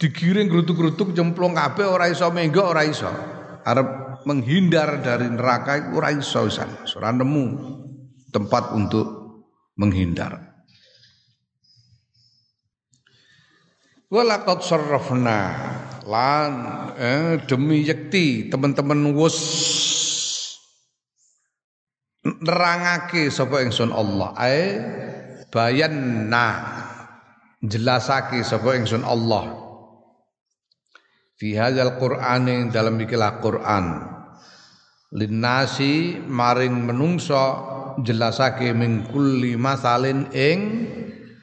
digiring 0.00 0.48
gerutuk-gerutuk 0.48 1.12
cemplung 1.12 1.52
kabeh 1.52 1.84
ora 1.84 2.08
iso 2.08 2.32
minggu 2.32 2.64
ora 2.64 2.80
iso. 2.80 3.12
Arep 3.60 4.24
menghindar 4.24 5.04
dari 5.04 5.28
neraka 5.28 5.92
ora 5.92 6.16
iso. 6.16 6.48
Ora 6.96 7.12
nemu 7.12 7.44
tempat 8.32 8.72
untuk 8.72 9.06
menghindar. 9.76 10.45
Walaqad 14.06 14.62
sarrafna. 14.62 15.40
Lan 16.06 16.52
eh, 16.94 17.42
demi 17.42 17.82
yakti 17.82 18.46
teman-teman 18.46 19.10
wus 19.10 19.38
nerangake 22.22 23.26
sapa 23.34 23.66
ingsun 23.66 23.90
Allah. 23.90 24.30
Ae 24.38 24.62
bayanna. 25.50 26.46
Jelasake 27.66 28.46
sapa 28.46 28.78
ingsun 28.78 29.02
Allah. 29.02 29.58
Fi 31.34 31.58
hadzal 31.58 31.98
qur'ani 31.98 32.70
dalam 32.70 33.02
ikilah 33.02 33.42
Quran. 33.42 33.86
Linnasi 35.18 36.22
maring 36.22 36.86
menungso 36.86 37.42
jelasake 38.06 38.70
min 38.70 39.02
kulli 39.10 39.58
masalin 39.58 40.30
ing 40.30 40.60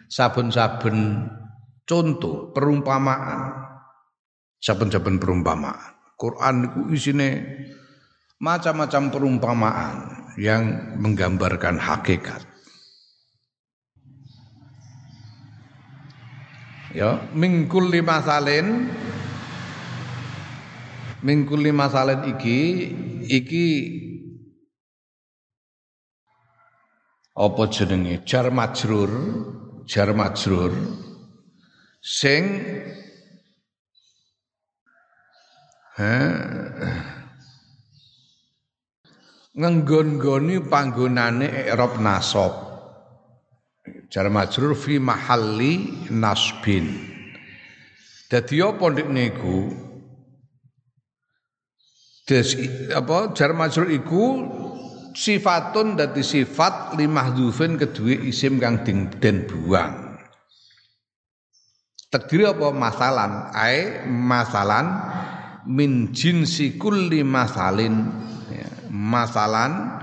saben-saben 0.08 1.28
contoh 1.88 2.52
perumpamaan. 2.52 3.63
Saben-saben 4.63 5.19
perumpamaan. 5.19 5.93
Quran 6.15 6.72
iku 6.72 6.82
isine 6.96 7.30
macam-macam 8.39 9.12
perumpamaan 9.12 9.96
yang 10.39 10.96
menggambarkan 11.00 11.76
hakikat. 11.76 12.48
Ya, 16.93 17.26
mingkul 17.34 17.89
lima 17.89 18.22
salin 18.22 18.86
mingkul 21.26 21.65
lima 21.65 21.89
salin 21.89 22.22
iki 22.30 22.60
iki 23.26 23.67
apa 27.34 27.63
jenenge? 27.74 28.22
Jar 28.30 28.54
majrur 28.54 29.10
jar 29.89 30.13
majrur 30.13 30.69
sing 32.04 32.44
eh 35.96 36.36
ngenggon-goni 39.56 40.60
panggonane 40.68 41.48
i'rab 41.70 42.02
nasab. 42.04 42.54
Jar 44.12 44.30
majrur 44.30 44.78
fi 44.78 45.00
mahalli 45.00 46.06
nasbin. 46.13 46.86
Dadi 48.30 48.62
apa 48.62 48.84
ndek 48.89 49.10
niku? 49.10 49.58
Des, 52.24 52.56
apa 52.96 53.36
jar 53.36 53.52
majrur 53.54 53.89
iku 53.92 54.24
sifatun 55.13 56.00
dadi 56.00 56.24
sifat 56.24 56.98
limahdhufin 56.98 57.78
kedue 57.78 58.16
isim 58.32 58.58
kang 58.58 58.82
den 58.86 59.44
buang 59.46 60.12
Takdir 62.13 62.45
apa 62.45 62.69
masalan? 62.69 63.49
Ai 63.58 64.06
masalan 64.06 64.86
min 65.65 66.13
jinsi 66.13 66.78
kulli 66.78 67.26
masalin. 67.26 68.06
Masalan. 68.93 69.97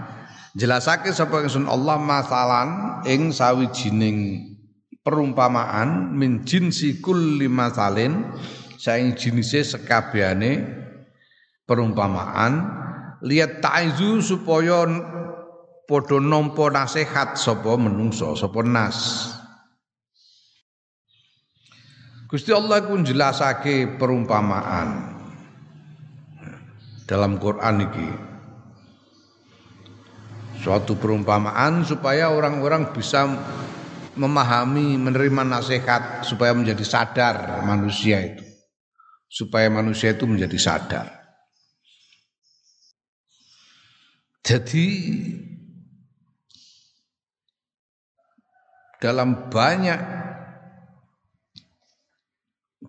Jelasake 0.59 1.15
sapa 1.15 1.47
ingsun 1.47 1.71
Allah 1.71 2.03
masalan 2.03 2.69
ing 3.07 3.31
sawijining 3.31 4.51
perumpamaan 5.07 6.11
min 6.19 6.43
jinsi 6.43 6.99
kulli 6.99 7.47
masalin 7.47 8.35
saing 8.75 9.15
jinise 9.15 9.63
sekabehane 9.63 10.67
perumpamaan. 11.63 12.83
Lihat 13.23 13.63
taizu 13.63 14.19
supaya 14.19 14.83
padha 15.87 16.19
nampa 16.19 16.75
nasihat 16.75 17.39
sapa 17.39 17.79
menungso 17.79 18.35
sapa 18.35 18.67
nas 18.67 19.31
Gusti 22.31 22.55
Allah 22.55 22.87
pun 22.87 23.03
jelasake 23.03 23.99
perumpamaan 23.99 25.19
dalam 27.03 27.43
Quran 27.43 27.77
iki. 27.91 28.09
Suatu 30.63 30.95
perumpamaan 30.95 31.83
supaya 31.83 32.31
orang-orang 32.31 32.95
bisa 32.95 33.27
memahami, 34.15 34.95
menerima 34.95 35.43
nasihat 35.43 36.23
supaya 36.23 36.55
menjadi 36.55 36.87
sadar 36.87 37.67
manusia 37.67 38.23
itu. 38.23 38.47
Supaya 39.27 39.67
manusia 39.67 40.15
itu 40.15 40.23
menjadi 40.31 40.55
sadar. 40.55 41.07
Jadi 44.47 44.87
dalam 49.03 49.51
banyak 49.51 50.30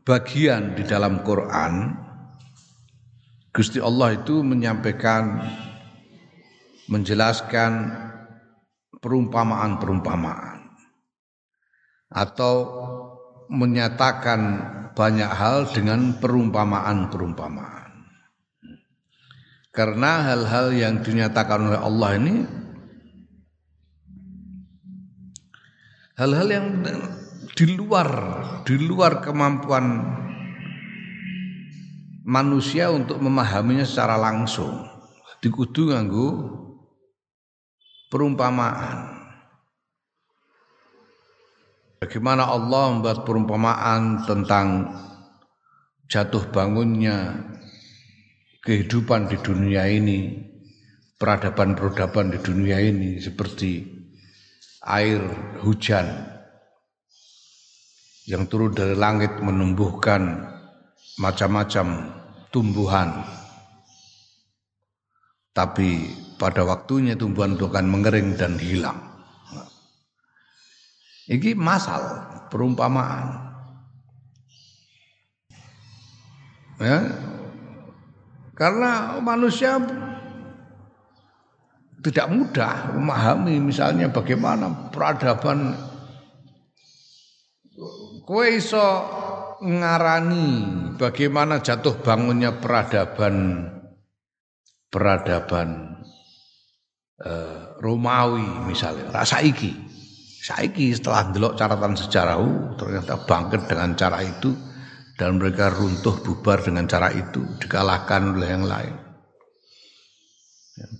bagian 0.01 0.73
di 0.73 0.83
dalam 0.85 1.21
Quran 1.21 1.97
Gusti 3.51 3.83
Allah 3.83 4.15
itu 4.15 4.39
menyampaikan 4.47 5.43
menjelaskan 6.87 7.91
perumpamaan-perumpamaan 9.03 10.71
atau 12.11 12.55
menyatakan 13.51 14.39
banyak 14.95 15.27
hal 15.27 15.67
dengan 15.71 16.15
perumpamaan-perumpamaan. 16.19 17.91
Karena 19.71 20.31
hal-hal 20.31 20.75
yang 20.75 20.99
dinyatakan 21.03 21.71
oleh 21.71 21.79
Allah 21.79 22.09
ini 22.19 22.35
hal-hal 26.19 26.47
yang 26.47 26.67
di 27.51 27.75
luar 27.75 28.09
di 28.63 28.75
luar 28.79 29.19
kemampuan 29.19 29.85
manusia 32.23 32.87
untuk 32.93 33.19
memahaminya 33.19 33.83
secara 33.83 34.15
langsung. 34.15 34.87
Dikudu 35.41 35.89
nganggo 35.89 36.27
perumpamaan. 38.13 39.19
Bagaimana 42.01 42.49
Allah 42.49 42.83
membuat 42.93 43.25
perumpamaan 43.25 44.25
tentang 44.25 44.89
jatuh 46.09 46.49
bangunnya 46.49 47.45
kehidupan 48.61 49.29
di 49.29 49.37
dunia 49.41 49.85
ini, 49.89 50.33
peradaban-peradaban 51.17 52.33
di 52.33 52.39
dunia 52.41 52.77
ini 52.81 53.17
seperti 53.21 53.85
air 54.85 55.21
hujan 55.61 56.40
yang 58.29 58.45
turun 58.45 58.73
dari 58.73 58.93
langit 58.93 59.41
menumbuhkan 59.41 60.45
macam-macam 61.17 62.13
tumbuhan. 62.53 63.25
Tapi 65.51 66.07
pada 66.39 66.63
waktunya 66.63 67.17
tumbuhan 67.17 67.59
itu 67.59 67.67
akan 67.67 67.85
mengering 67.91 68.37
dan 68.39 68.55
hilang. 68.55 68.97
Ini 71.27 71.55
masal, 71.55 72.01
perumpamaan. 72.51 73.51
Ya, 76.81 76.97
karena 78.57 79.21
manusia 79.21 79.77
tidak 82.01 82.27
mudah 82.33 82.97
memahami 82.97 83.61
misalnya 83.61 84.09
bagaimana 84.09 84.89
peradaban 84.89 85.77
Kowe 88.31 88.47
iso 88.47 88.87
ngarani 89.59 90.47
bagaimana 90.95 91.59
jatuh 91.59 91.99
bangunnya 91.99 92.63
peradaban 92.63 93.67
peradaban 94.87 95.99
uh, 97.19 97.75
Romawi 97.75 98.71
misalnya. 98.71 99.11
Rasa 99.11 99.43
iki. 99.43 99.75
Saiki 100.47 100.95
setelah 100.95 101.27
delok 101.27 101.59
catatan 101.59 101.91
sejarah 101.99 102.39
uh, 102.39 102.71
ternyata 102.79 103.19
bangkit 103.27 103.67
dengan 103.67 103.99
cara 103.99 104.23
itu 104.23 104.55
dan 105.19 105.35
mereka 105.35 105.67
runtuh 105.75 106.23
bubar 106.23 106.63
dengan 106.63 106.87
cara 106.87 107.11
itu 107.11 107.43
dikalahkan 107.59 108.39
oleh 108.39 108.47
yang 108.47 108.63
lain. 108.63 108.95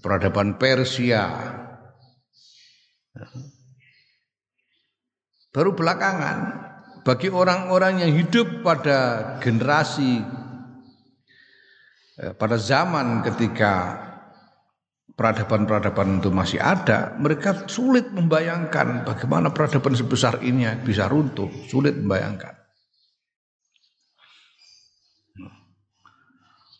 Peradaban 0.04 0.60
Persia. 0.60 1.32
Baru 5.56 5.72
belakangan 5.80 6.71
bagi 7.02 7.34
orang-orang 7.34 8.06
yang 8.06 8.14
hidup 8.14 8.62
pada 8.62 8.98
generasi 9.42 10.22
eh, 12.22 12.34
pada 12.38 12.62
zaman 12.62 13.26
ketika 13.26 13.74
peradaban-peradaban 15.18 16.22
itu 16.22 16.30
masih 16.34 16.58
ada, 16.62 17.14
mereka 17.22 17.70
sulit 17.70 18.10
membayangkan 18.10 19.06
bagaimana 19.06 19.54
peradaban 19.54 19.94
sebesar 19.94 20.42
ini 20.42 20.66
bisa 20.82 21.06
runtuh, 21.06 21.50
sulit 21.70 21.94
membayangkan. 21.94 22.58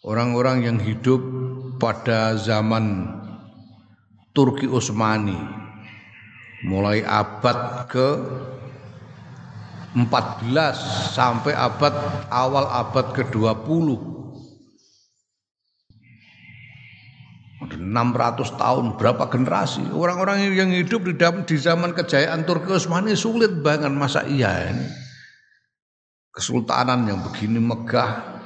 Orang-orang 0.02 0.66
yang 0.66 0.78
hidup 0.82 1.22
pada 1.78 2.34
zaman 2.34 3.06
Turki 4.34 4.66
Utsmani 4.66 5.38
mulai 6.66 7.06
abad 7.06 7.86
ke 7.86 8.08
14 9.92 11.12
sampai 11.12 11.52
abad 11.52 11.92
awal 12.32 12.64
abad 12.72 13.12
ke-20 13.12 14.12
600 17.62 18.62
tahun 18.62 18.86
berapa 18.98 19.28
generasi? 19.30 19.92
Orang-orang 19.92 20.54
yang 20.54 20.72
hidup 20.72 21.08
di, 21.08 21.14
di 21.18 21.58
zaman 21.60 21.92
kejayaan 21.94 22.44
Turki 22.44 22.74
Utsmani 22.74 23.14
sulit 23.16 23.52
banget. 23.62 23.92
Masa 23.94 24.26
iya 24.28 24.72
ini? 24.72 24.86
Kesultanan 26.32 27.04
yang 27.06 27.20
begini 27.28 27.60
megah 27.60 28.42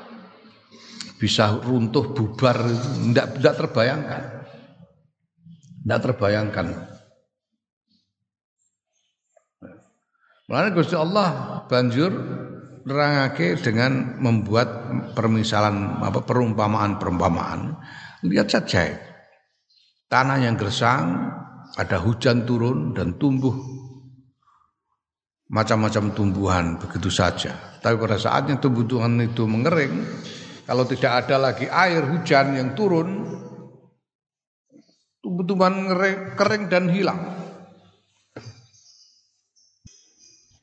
bisa 1.22 1.58
runtuh 1.62 2.12
bubar 2.12 2.58
tidak 2.66 3.38
tidak 3.38 3.54
terbayangkan. 3.62 4.24
Tidak 5.86 6.00
terbayangkan 6.02 6.95
Mulane 10.46 10.70
Gusti 10.78 10.94
Allah 10.94 11.62
banjur 11.66 12.12
nerangake 12.86 13.58
dengan 13.58 14.22
membuat 14.22 14.68
permisalan 15.18 16.06
apa 16.06 16.22
perumpamaan-perumpamaan. 16.22 17.74
Lihat 18.22 18.48
saja. 18.54 18.94
Tanah 20.06 20.38
yang 20.38 20.54
gersang, 20.54 21.18
ada 21.74 21.98
hujan 21.98 22.46
turun 22.46 22.94
dan 22.94 23.18
tumbuh 23.18 23.58
macam-macam 25.50 26.14
tumbuhan 26.14 26.66
begitu 26.78 27.10
saja. 27.10 27.78
Tapi 27.82 27.98
pada 27.98 28.18
saatnya 28.18 28.58
tumbuhan 28.62 29.18
itu 29.22 29.46
mengering, 29.46 30.06
kalau 30.66 30.86
tidak 30.86 31.26
ada 31.26 31.38
lagi 31.38 31.70
air 31.70 32.06
hujan 32.06 32.58
yang 32.58 32.70
turun, 32.74 33.30
tumbuh-tumbuhan 35.22 35.90
kering 36.38 36.70
dan 36.70 36.90
hilang. 36.90 37.45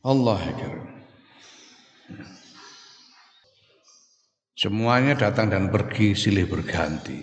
Allah. 0.02 0.42
Semuanya 4.58 5.14
datang 5.14 5.46
dan 5.46 5.70
pergi 5.70 6.18
silih 6.18 6.50
berganti. 6.50 7.22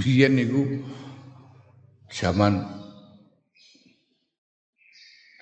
Biyen 0.00 0.40
niku 0.40 0.64
zaman 2.08 2.64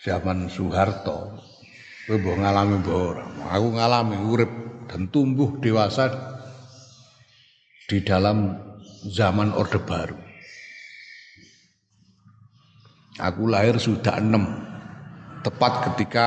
zaman 0.03 0.51
Soeharto. 0.51 1.47
Kowe 2.11 2.19
ngalami 2.19 2.83
ora. 2.91 3.27
Aku 3.55 3.79
ngalami 3.79 4.17
urip 4.27 4.51
dan 4.91 5.07
tumbuh 5.15 5.63
dewasa 5.63 6.11
di 7.87 8.03
dalam 8.03 8.57
zaman 9.07 9.55
Orde 9.55 9.79
Baru. 9.79 10.19
Aku 13.19 13.47
lahir 13.47 13.79
sudah 13.79 14.19
enam 14.19 14.68
tepat 15.43 15.91
ketika 15.91 16.27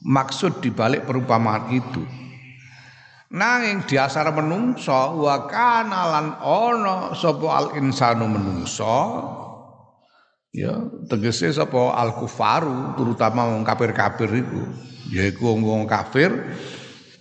maksud 0.00 0.64
di 0.64 0.72
balik 0.72 1.04
perumpamaan 1.04 1.68
itu. 1.74 2.02
Nanging 3.26 3.84
diasar 3.84 4.30
menungso 4.32 5.18
wa 5.18 5.50
kana 5.50 6.02
lan 6.14 6.26
ana 6.40 7.10
sapa 7.10 7.48
al 7.52 7.66
insanu 7.74 8.30
menungso 8.30 8.96
ya 10.56 10.72
tegese 11.12 11.52
sapa? 11.52 11.92
Al 11.92 12.16
kufaru 12.16 12.96
terutama 12.96 13.52
wong 13.52 13.62
kafir-kafir 13.62 14.32
iku. 14.32 14.62
Yaiku 15.12 15.52
wong 15.60 15.84
kafir. 15.84 16.32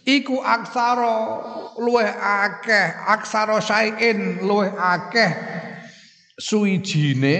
Iku 0.07 0.39
aksara 0.39 1.43
luweh 1.75 2.07
akeh 2.15 2.87
aksara 3.11 3.59
sain 3.59 4.39
luweh 4.39 4.71
akeh. 4.71 5.31
Suwijine 6.39 7.35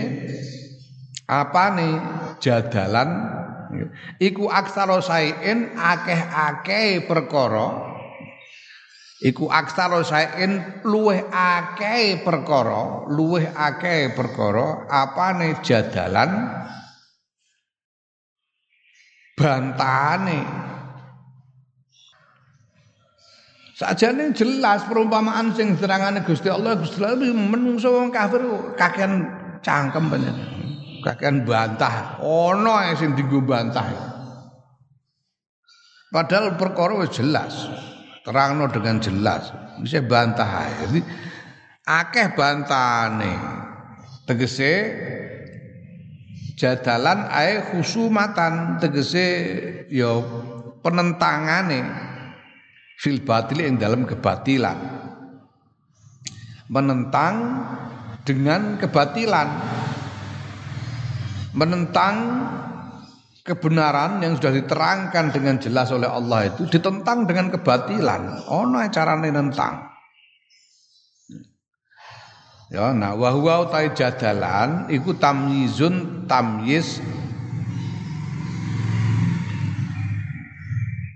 apane? 1.23 1.89
Jadalan. 2.43 3.31
Iku 4.19 4.51
aksara 4.51 4.99
sain 4.99 5.73
akeh-akeh 5.75 7.07
perkara 7.07 7.94
iku 9.23 9.47
aksara 9.47 10.03
sain 10.03 10.83
luweh 10.83 11.23
akeh 11.31 12.19
perkara 12.25 13.07
luweh 13.07 13.47
akeh 13.47 14.11
perkara 14.11 14.89
apane 14.91 15.63
jadalan 15.63 16.51
bantane 19.35 20.65
Sajane 23.75 24.31
jelas 24.31 24.87
perumpamaan 24.87 25.51
sing 25.51 25.75
serangane 25.75 26.23
Gusti 26.23 26.47
Allah 26.47 26.79
Gusti 26.79 27.03
Allah 27.03 27.27
menungso 27.35 27.91
wong 27.91 28.07
kafir 28.07 28.39
kakean 28.79 29.27
cangkem 29.59 30.07
banyak. 30.07 30.31
Kakean 31.03 31.43
bantah. 31.43 32.15
Yang 32.23 33.03
sing 33.03 33.09
dienggo 33.19 33.43
bantah. 33.43 33.91
Padahal 36.07 36.55
perkara 36.55 37.03
jelas. 37.11 37.67
Terangno 38.25 38.65
dengan 38.73 38.97
jelas. 38.97 39.53
Bisa 39.77 40.01
bantah 40.01 40.65
Jadi 40.81 40.99
akeh 41.85 42.33
bantane. 42.33 43.33
Tegese 44.25 44.73
jadalan 46.57 47.29
ae 47.29 47.61
khusumatan. 47.69 48.81
Tegese 48.81 49.25
ya 49.93 50.17
penentangane. 50.81 51.85
Fil 52.97 53.21
batil 53.21 53.61
yang 53.61 53.77
dalam 53.77 54.09
kebatilan. 54.09 54.77
Menentang 56.65 57.35
dengan 58.25 58.81
kebatilan. 58.81 59.47
Menentang 61.53 62.15
kebenaran 63.45 64.25
yang 64.25 64.33
sudah 64.41 64.57
diterangkan 64.57 65.29
dengan 65.29 65.61
jelas 65.61 65.93
oleh 65.93 66.09
Allah 66.09 66.49
itu 66.49 66.65
ditentang 66.65 67.29
dengan 67.29 67.53
kebatilan. 67.53 68.49
Ono 68.49 68.81
carane 68.89 69.29
nentang. 69.29 69.93
Ya 72.73 72.89
nah 72.97 73.13
wahwa 73.13 73.69
utai 73.69 73.93
jadalan 73.93 74.89
iku 74.89 75.13
tamyizun 75.13 76.25
tamyiz. 76.25 76.97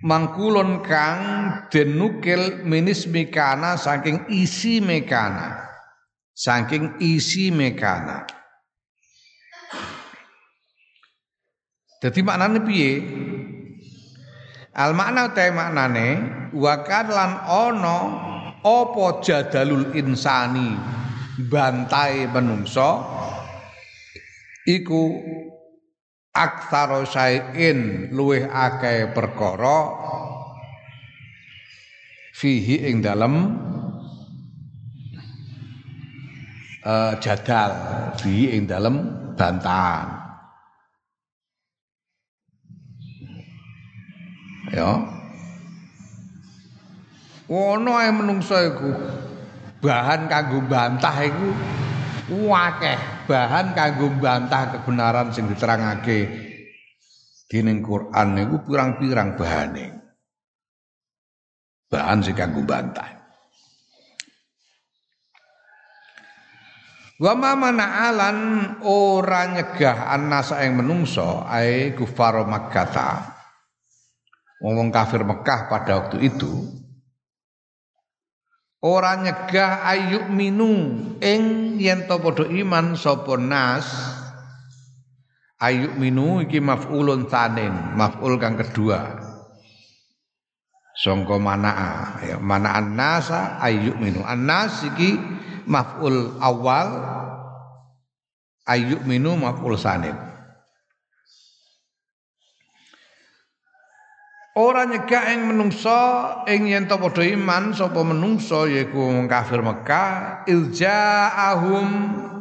Mangkulon 0.05 0.85
kang 0.85 1.21
denukil 1.67 2.63
minis 2.63 3.09
mekana 3.09 3.75
saking 3.75 4.29
isi 4.29 4.79
mekana. 4.79 5.65
Saking 6.37 7.03
isi 7.03 7.51
mekana 7.51 8.38
Jadi 11.99 12.19
maknane 12.23 12.59
piye? 12.63 12.91
Al 14.71 14.95
makna 14.95 15.35
te 15.35 15.51
maknane 15.51 16.07
wakan 16.55 17.07
lan 17.11 17.31
ono 17.51 17.99
opo 18.63 19.19
jadalul 19.19 19.91
insani 19.91 20.75
bantai 21.51 22.27
menungso 22.31 23.03
iku 24.67 25.19
aksara 26.31 27.03
syai'in 27.03 28.11
luweh 28.15 28.47
akeh 28.47 29.11
perkara 29.11 29.79
fihi 32.35 32.87
ing 32.87 33.03
dalem 33.03 33.35
uh, 36.87 37.13
jadal 37.19 37.71
fihi 38.19 38.55
ing 38.55 38.63
dalem 38.67 38.95
bantahan 39.35 40.18
ya 44.69 44.91
ono 47.49 47.91
ae 47.97 48.11
menungso 48.13 48.55
iku 48.55 48.89
bahan 49.81 50.29
kanggo 50.29 50.61
bantah 50.69 51.15
iku 51.25 51.49
akeh 52.53 52.99
bahan 53.25 53.73
kanggo 53.73 54.13
bantah 54.21 54.77
kebenaran 54.77 55.33
sing 55.33 55.49
diterangake 55.49 56.49
dening 57.49 57.81
Quran 57.81 58.37
niku 58.37 58.61
pirang-pirang 58.61 59.33
bahane. 59.33 59.97
Bahan 61.89 62.21
sing 62.21 62.37
kanggo 62.37 62.61
bantah. 62.61 63.17
Wa 67.19 67.35
ma 67.35 67.51
alan 67.83 68.39
ora 68.85 69.43
nyegah 69.51 70.07
anasa 70.07 70.63
yang 70.63 70.79
menungso 70.79 71.43
ae 71.49 71.91
kufar 71.97 72.47
Makkah. 72.47 73.38
Ngomong 74.59 74.91
kafir 74.91 75.23
Mekah 75.23 75.71
pada 75.71 76.03
waktu 76.03 76.27
itu 76.27 76.51
ora 78.79 79.19
nyegah 79.19 79.83
ayuk 79.87 80.31
minu 80.31 80.99
ing 81.19 81.75
yen 81.79 82.07
to 82.07 82.19
padha 82.19 82.47
iman 82.47 82.95
sapa 82.99 83.39
nas. 83.39 83.87
Ayuk 85.59 85.99
minu 85.99 86.39
iki 86.39 86.63
maf'ulun 86.63 87.27
tanin 87.27 87.95
maf'ul 87.99 88.39
kang 88.39 88.55
kedua. 88.55 89.27
Sangka 90.95 91.35
manaa 91.39 92.23
ya 92.23 92.39
manaan 92.39 92.95
nasa 92.95 93.59
ayuk 93.59 93.99
minu 93.99 94.23
annas 94.23 94.87
iki 94.87 95.19
maf'ul 95.67 96.39
awal 96.39 97.19
Ayyuk 98.69 99.01
minu 99.01 99.33
maf'ul 99.33 99.73
sanid. 99.81 100.13
Ora 104.57 104.81
nyegah 104.89 105.29
ing 105.29 105.45
menungso 105.45 105.93
ing 106.49 106.73
yen 106.73 106.89
ta 106.89 106.97
padha 106.97 107.21
iman 107.21 107.69
sapa 107.69 108.01
menungso 108.01 108.65
yaiku 108.65 109.21
kafir 109.29 109.61
Mekah 109.61 110.41
iljaahum 110.49 111.87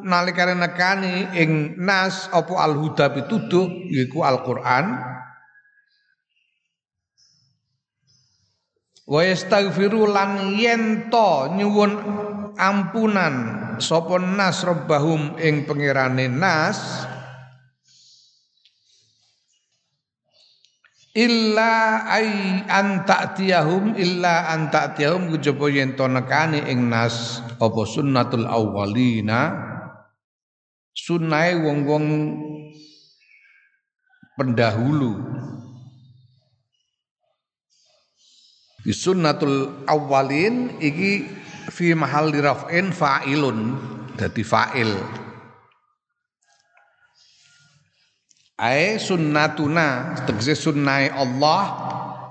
nalikane 0.08 0.56
nekani 0.56 1.36
ing 1.36 1.76
nas 1.76 2.32
apa 2.32 2.64
al-huda 2.64 3.12
pituduh 3.12 3.68
yaiku 3.92 4.24
Al-Qur'an. 4.24 4.86
Wa 9.04 9.20
yastaghfiru 9.28 10.08
lan 10.08 10.56
yen 10.56 11.12
to 11.12 11.52
nyuwun 11.60 11.92
ampunan 12.56 13.34
sapa 13.84 14.16
nas 14.16 14.64
rabbahum 14.64 15.36
ing 15.36 15.68
pangerane 15.68 16.24
nas 16.32 17.04
illa 21.18 22.06
ay 22.06 22.62
anta'tiyahum 22.70 23.98
illa 23.98 24.54
anta'tiyahum 24.54 25.34
kejaba 25.34 25.66
yen 25.66 25.98
to 25.98 26.06
nekani 26.06 26.62
ing 26.70 26.86
nas 26.86 27.42
apa 27.58 27.82
sunnatul 27.82 28.46
awwalina? 28.46 29.66
Sunnahe 30.94 31.58
wong-wong 31.58 32.06
pendahulu. 34.38 35.14
Di 38.86 38.94
sunnatul 38.94 39.86
awwalin 39.90 40.78
iki 40.78 41.26
fi 41.74 41.98
mahal 41.98 42.30
raf'in 42.30 42.94
fa'ilun 42.94 43.74
dadi 44.14 44.42
fa'il 44.46 44.94
Ae 48.58 48.98
sunnatuna 48.98 50.18
tegese 50.26 50.58
sunnai 50.58 51.14
Allah 51.14 51.62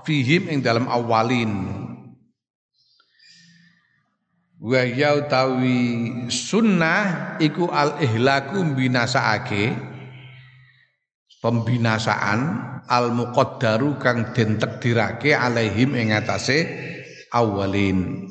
fihim 0.04 0.52
ing 0.52 0.60
dalam 0.60 0.84
awalin. 0.84 1.72
Wa 4.60 4.84
ya 4.84 5.16
utawi 5.16 6.28
sunnah 6.28 7.40
iku 7.40 7.72
al 7.72 7.96
ihlaku 8.04 8.60
binasaake 8.76 9.72
pembinasaan 11.40 12.40
al 12.84 13.08
muqaddaru 13.16 13.96
kang 13.96 14.36
den 14.36 14.60
takdirake 14.60 15.32
alaihim 15.32 15.96
ing 15.96 16.12
atase 16.12 16.68
awalin. 17.32 18.27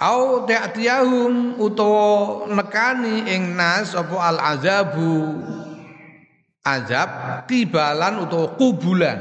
Au 0.00 0.48
ta'tiyahum 0.48 1.60
utawa 1.60 2.48
nekani 2.48 3.28
ing 3.28 3.52
nas 3.54 3.92
apa 3.92 4.16
al 4.16 4.38
azabu? 4.40 5.36
Azab 6.64 7.44
kibalan 7.48 8.24
utawa 8.24 8.56
kubulan. 8.56 9.20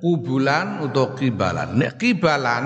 Kubulan 0.00 0.84
utawa 0.84 1.16
kibalan. 1.16 1.68
Nek 1.80 1.96
kibalan 1.96 2.64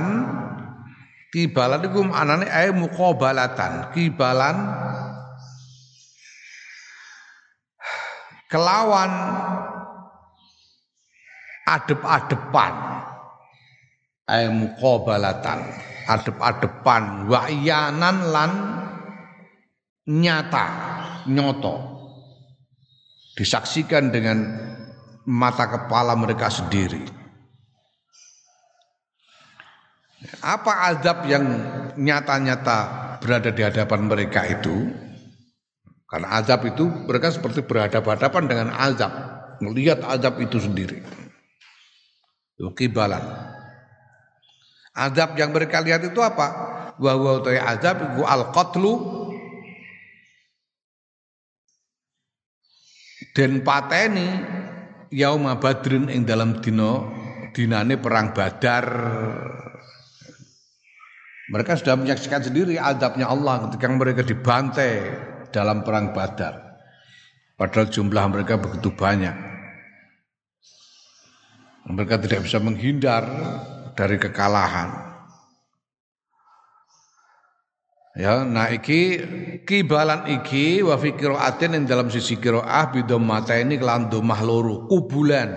kibalan 1.31 1.87
iku 1.87 2.03
anane 2.11 2.47
ae 2.51 2.75
muqabalatan. 2.75 3.95
Kibalan 3.95 4.57
kelawan 8.51 9.13
adep-adepan. 11.67 12.75
Ae 14.31 14.47
muqabalatan 14.51 15.90
adep-adepan 16.11 17.31
wa'yanan 17.31 18.19
lan 18.35 18.53
nyata 20.11 20.67
nyoto 21.31 21.75
disaksikan 23.39 24.11
dengan 24.11 24.39
mata 25.31 25.71
kepala 25.71 26.19
mereka 26.19 26.51
sendiri. 26.51 27.07
Apa 30.45 30.93
azab 30.93 31.25
yang 31.25 31.45
nyata-nyata 31.97 32.79
berada 33.23 33.49
di 33.55 33.63
hadapan 33.65 34.01
mereka 34.05 34.45
itu? 34.45 34.93
Karena 36.05 36.37
azab 36.43 36.67
itu 36.69 36.85
mereka 37.07 37.33
seperti 37.33 37.65
berhadapan-hadapan 37.65 38.45
dengan 38.51 38.69
azab. 38.75 39.13
Melihat 39.65 40.05
azab 40.05 40.37
itu 40.43 40.61
sendiri. 40.61 41.01
Kibalan 42.61 43.50
Azab 44.91 45.39
yang 45.39 45.55
mereka 45.55 45.79
lihat 45.79 46.03
itu 46.03 46.19
apa? 46.19 46.47
Wa 46.99 47.13
wa 47.15 47.41
azab 47.47 47.97
iku 48.15 48.23
al 48.27 48.51
qatlu. 48.51 48.95
Den 53.31 53.63
pateni 53.63 54.27
yauma 55.15 55.63
badrin 55.63 56.11
ing 56.11 56.27
dalam 56.27 56.59
dino 56.59 57.07
dinane 57.55 57.95
perang 58.03 58.35
badar. 58.35 58.87
Mereka 61.51 61.83
sudah 61.83 61.99
menyaksikan 61.99 62.47
sendiri 62.47 62.79
azabnya 62.79 63.27
Allah 63.27 63.67
ketika 63.67 63.91
mereka 63.91 64.23
dibantai 64.23 65.03
dalam 65.51 65.83
perang 65.83 66.15
badar. 66.15 66.79
Padahal 67.59 67.91
jumlah 67.91 68.25
mereka 68.31 68.55
begitu 68.59 68.95
banyak. 68.95 69.35
Mereka 71.91 72.23
tidak 72.23 72.47
bisa 72.47 72.63
menghindar 72.63 73.27
dari 74.01 74.17
kekalahan. 74.17 75.13
Ya, 78.17 78.43
nah 78.49 78.73
iki 78.73 79.21
kibalan 79.69 80.25
iki 80.41 80.81
wa 80.81 80.97
fi 80.97 81.13
qiraatin 81.13 81.77
ing 81.77 81.85
dalam 81.85 82.09
sisi 82.09 82.41
qiraah 82.41 82.91
bidom 82.97 83.23
mata 83.23 83.55
ini 83.61 83.77
kelan 83.77 84.09
domah 84.09 84.41
loro 84.41 84.89
kubulan. 84.89 85.49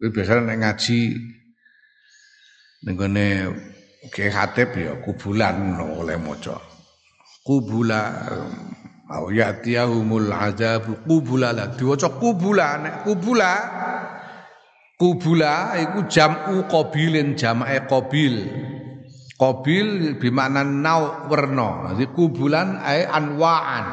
Ya. 0.00 0.08
biasanya 0.08 0.50
nek 0.50 0.58
ngaji 0.64 1.00
ning 2.88 2.94
gone 2.96 3.28
ke 4.08 4.32
khatib 4.32 4.72
ya 4.74 4.92
kubulan 5.04 5.76
oleh 5.78 6.16
maca. 6.16 6.58
Kubula 7.44 8.02
au 9.08 9.32
ya'tiyahumul 9.32 10.28
azab 10.32 11.06
kubula 11.06 11.54
la 11.54 11.72
diwaca 11.72 12.12
kubula 12.18 12.76
nek 12.82 12.94
kubula 13.08 13.52
Kubula 14.98 15.78
iku 15.78 16.10
jam'u 16.10 16.66
qabilin 16.66 17.38
jam'e 17.38 17.86
qabil. 17.86 18.34
Qabil 19.38 20.18
bimakna 20.18 20.66
nau 20.66 21.30
werna. 21.30 21.94
Jadi 21.94 22.10
kubulan 22.10 22.82
ai 22.82 23.06
anwaan. 23.06 23.86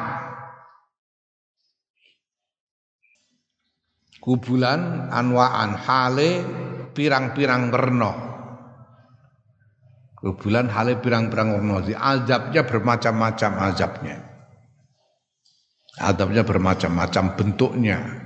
Kubulan 4.18 5.06
anwaan 5.14 5.78
hale 5.78 6.42
pirang-pirang 6.90 7.70
werna. 7.70 8.12
Kubulan 10.18 10.66
hale 10.66 10.98
pirang-pirang 10.98 11.54
werna. 11.54 11.86
Jadi 11.86 11.94
azabnya 11.94 12.66
bermacam-macam 12.66 13.52
azabnya. 13.62 14.16
Azabnya 16.02 16.42
bermacam-macam 16.42 17.38
bentuknya 17.38 18.25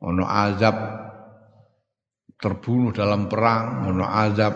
ono 0.00 0.24
azab 0.24 0.76
terbunuh 2.40 2.92
dalam 2.96 3.28
perang, 3.28 3.92
ono 3.92 4.04
azab 4.08 4.54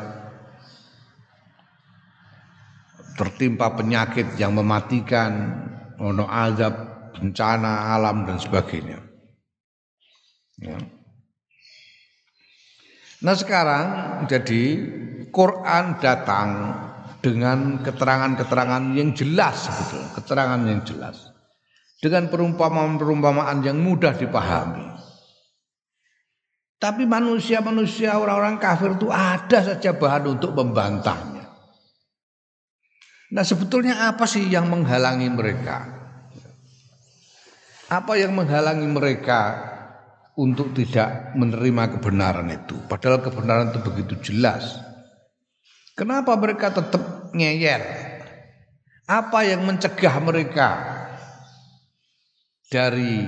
tertimpa 3.15 3.77
penyakit 3.77 4.35
yang 4.41 4.57
mematikan, 4.57 5.33
ono 6.01 6.25
azab 6.27 6.75
bencana 7.15 7.95
alam 7.95 8.27
dan 8.27 8.41
sebagainya. 8.41 8.99
Ya. 10.59 10.79
Nah 13.25 13.35
sekarang 13.37 13.87
jadi 14.29 14.63
Quran 15.31 15.99
datang 15.99 16.49
dengan 17.25 17.81
keterangan-keterangan 17.81 18.85
yang 18.93 19.17
jelas 19.17 19.67
gitu, 19.67 19.99
keterangan 20.21 20.61
yang 20.63 20.85
jelas. 20.85 21.33
Dengan 22.05 22.29
perumpamaan-perumpamaan 22.29 23.65
yang 23.65 23.81
mudah 23.81 24.13
dipahami. 24.13 24.94
Tapi 26.79 27.07
manusia-manusia 27.09 28.19
orang-orang 28.19 28.61
kafir 28.61 28.93
itu 28.99 29.09
ada 29.09 29.59
saja 29.63 29.95
bahan 29.95 30.37
untuk 30.37 30.53
membantahnya. 30.53 31.49
Nah 33.35 33.43
sebetulnya 33.43 34.11
apa 34.11 34.29
sih 34.29 34.47
yang 34.47 34.71
menghalangi 34.71 35.27
mereka? 35.33 35.91
Apa 37.91 38.15
yang 38.15 38.35
menghalangi 38.35 38.87
mereka 38.91 39.41
untuk 40.39 40.75
tidak 40.75 41.35
menerima 41.39 41.99
kebenaran 41.99 42.49
itu? 42.53 42.79
Padahal 42.87 43.23
kebenaran 43.23 43.75
itu 43.75 43.81
begitu 43.83 44.15
jelas. 44.31 44.79
Kenapa 45.95 46.35
mereka 46.35 46.75
tetap 46.75 47.31
ngeyel? 47.35 47.83
Apa 49.07 49.47
yang 49.47 49.63
mencegah 49.63 50.17
mereka 50.23 50.71
dari 52.67 53.23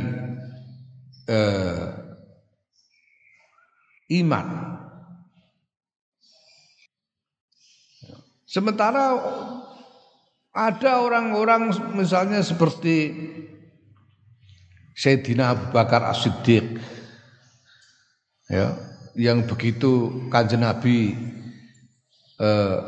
eh, 1.29 1.83
iman. 4.11 4.47
Sementara 8.47 9.19
Ada 10.57 11.05
orang-orang 11.05 11.69
misalnya 11.93 12.41
seperti 12.41 13.13
Sayyidina 14.97 15.53
Abu 15.53 15.69
Bakar 15.69 16.01
As-Siddiq 16.09 16.81
ya, 18.49 18.73
yang 19.13 19.45
begitu 19.45 20.25
kanjeng 20.33 20.65
Nabi 20.65 21.13
eh, 22.41 22.79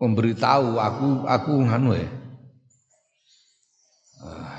memberitahu 0.00 0.80
aku 0.80 1.28
aku 1.28 1.52
nganu 1.68 1.92
ya. 1.92 2.08
Eh, 4.24 4.56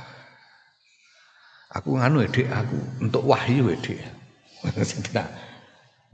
aku 1.74 1.97
nganu 1.97 2.22
ya, 2.22 2.30
Dek, 2.30 2.47
aku 2.53 2.78
untuk 3.01 3.26
wahyu 3.26 3.74
ya, 3.74 3.78
Dek. 3.82 3.99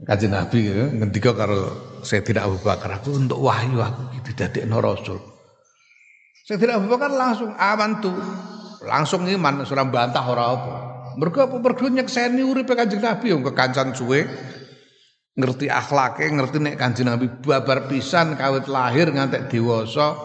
Kanjeng 0.00 0.32
Nabi 0.32 0.64
ya, 0.64 0.88
ngendika 0.88 1.36
karo 1.36 1.76
Sayyidina 2.00 2.48
Abu 2.48 2.56
Bakar 2.64 2.96
aku 2.96 3.20
untuk 3.20 3.44
wahyu 3.44 3.84
aku 3.84 4.16
gitu 4.16 4.32
dadekno 4.32 4.80
rasul. 4.80 5.20
Sayyidina 6.48 6.80
Abu 6.80 6.88
Bakar 6.88 7.12
langsung 7.12 7.52
aman 7.52 8.00
tuh. 8.00 8.16
Langsung 8.80 9.28
iman 9.28 9.60
surah 9.68 9.84
bantah 9.84 10.24
ora 10.24 10.44
apa. 10.56 10.76
Mergo 11.20 11.44
apa 11.44 11.56
mergo 11.60 11.84
nyekseni 11.84 12.40
uripe 12.40 12.72
Kanjeng 12.72 13.04
Nabi 13.04 13.28
yang 13.28 13.44
kekancan 13.44 13.92
suwe. 13.92 14.24
Ngerti 15.36 15.68
akhlake, 15.68 16.24
ngerti 16.32 16.56
nek 16.64 16.80
Kanjeng 16.80 17.12
Nabi 17.12 17.28
babar 17.44 17.84
pisan 17.84 18.40
kawit 18.40 18.72
lahir 18.72 19.12
ngantek 19.12 19.52
dewasa 19.52 20.16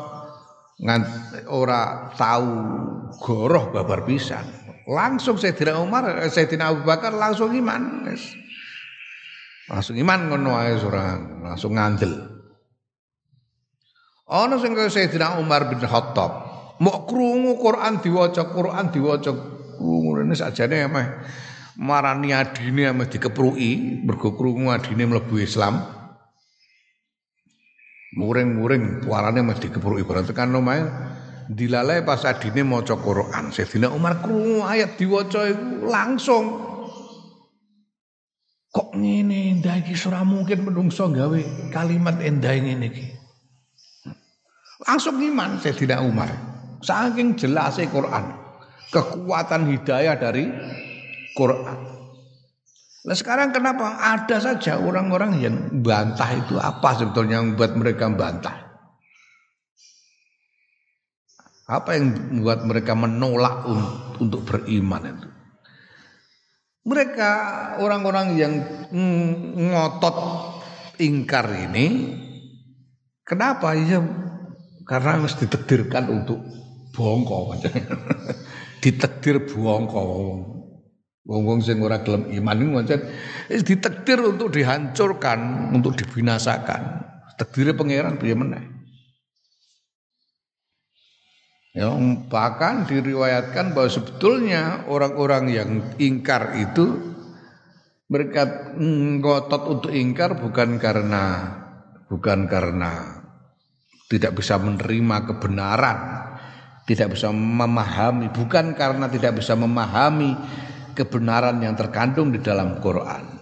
ngant 0.80 1.08
ora 1.52 2.16
tahu 2.16 2.52
goroh 3.20 3.76
babar 3.76 4.08
pisan. 4.08 4.48
Langsung 4.88 5.36
Sayyidina 5.36 5.84
Umar, 5.84 6.08
Sayyidina 6.32 6.72
Abu 6.72 6.88
Bakar 6.88 7.12
langsung 7.12 7.52
iman. 7.52 8.08
Langsung 9.66 9.98
iman 9.98 10.30
ngono 10.30 10.54
ae 10.62 10.78
langsung 11.42 11.74
ngandel. 11.74 12.14
Ana 14.26 14.58
sing 14.58 14.74
kaya 14.74 14.90
Sayyidina 14.90 15.38
Umar 15.38 15.70
bin 15.70 15.82
Khattab, 15.82 16.32
mau 16.82 17.06
krungu 17.06 17.62
Quran 17.62 18.02
diwaca, 18.02 18.50
Quran 18.50 18.90
diwaca 18.90 19.32
krungu 19.78 20.18
rene 20.18 20.34
sakjane 20.34 20.90
meh 20.90 21.08
marani 21.78 22.34
adine 22.34 22.90
meh 22.90 23.06
dikepruki 23.06 24.02
mergo 24.02 24.34
krungu 24.34 24.74
adine 24.74 25.06
mlebu 25.06 25.38
Islam. 25.38 25.78
Muring-muring 28.18 29.06
warane 29.06 29.46
meh 29.46 29.58
dikepruki 29.62 30.02
barang 30.02 30.26
tekan 30.26 30.58
omahe 30.58 30.90
dilalai 31.46 32.02
pas 32.02 32.26
adine 32.26 32.66
maca 32.66 32.98
Quran. 32.98 33.54
Sayyidina 33.54 33.94
Umar 33.94 34.26
krungu 34.26 34.66
ayat 34.66 34.98
diwaca 34.98 35.46
langsung 35.86 36.75
ngene 38.96 39.60
endah 39.60 39.84
iki 39.84 39.94
ora 40.08 40.24
mungkin 40.24 40.66
menungso 40.66 41.12
gawe 41.12 41.70
kalimat 41.70 42.18
endah 42.24 42.56
ngene 42.56 42.88
iki. 42.90 43.06
Langsung 44.88 45.20
iman 45.20 45.60
tidak 45.60 46.00
Umar. 46.04 46.32
Saking 46.84 47.36
jelasnya 47.36 47.92
Quran. 47.92 48.26
Kekuatan 48.92 49.72
hidayah 49.72 50.16
dari 50.16 50.48
Quran. 51.36 51.80
Nah 53.06 53.14
sekarang 53.14 53.54
kenapa 53.54 54.02
ada 54.02 54.42
saja 54.42 54.82
orang-orang 54.82 55.38
yang 55.38 55.56
bantah 55.86 56.30
itu 56.34 56.58
apa 56.58 56.98
sebetulnya 56.98 57.38
yang 57.38 57.54
membuat 57.54 57.78
mereka 57.78 58.10
bantah? 58.10 58.56
Apa 61.70 61.98
yang 61.98 62.14
membuat 62.14 62.66
mereka 62.66 62.94
menolak 62.98 63.66
untuk 64.22 64.42
beriman 64.46 65.06
itu? 65.06 65.35
Mereka 66.86 67.32
orang-orang 67.82 68.28
yang 68.38 68.54
ngotot 69.58 70.18
ingkar 71.02 71.50
ini 71.50 72.14
kenapa? 73.26 73.74
Ya 73.74 74.06
karena 74.86 75.18
harus 75.18 75.34
ditakdirkan 75.34 76.14
untuk 76.14 76.46
bongko 76.94 77.58
ditakdir 78.86 79.50
bongko 79.50 80.02
wong-wong. 81.26 81.60
Sing 81.66 81.82
ora 81.82 82.06
gelem 82.06 82.30
iman 82.38 82.62
iku 82.62 82.72
pancen 82.78 83.02
ditakdir 83.66 84.22
untuk 84.22 84.54
dihancurkan 84.54 85.74
untuk 85.74 85.98
dibinasakan. 85.98 87.02
Takdirnya 87.36 87.74
pangeran 87.74 88.22
piye 88.22 88.38
meneh 88.38 88.75
Ya, 91.76 91.92
bahkan 92.32 92.88
diriwayatkan 92.88 93.76
bahwa 93.76 93.92
sebetulnya 93.92 94.88
orang-orang 94.88 95.52
yang 95.52 95.70
ingkar 96.00 96.56
itu 96.56 97.16
mereka 98.08 98.72
ngotot 98.80 99.64
untuk 99.68 99.92
ingkar 99.92 100.40
bukan 100.40 100.80
karena 100.80 101.52
bukan 102.08 102.48
karena 102.48 103.20
tidak 104.08 104.40
bisa 104.40 104.56
menerima 104.56 105.18
kebenaran, 105.28 106.00
tidak 106.88 107.12
bisa 107.12 107.28
memahami 107.36 108.32
bukan 108.32 108.72
karena 108.72 109.12
tidak 109.12 109.44
bisa 109.44 109.60
memahami 109.60 110.32
kebenaran 110.96 111.60
yang 111.60 111.76
terkandung 111.76 112.32
di 112.32 112.40
dalam 112.40 112.80
Quran. 112.80 113.36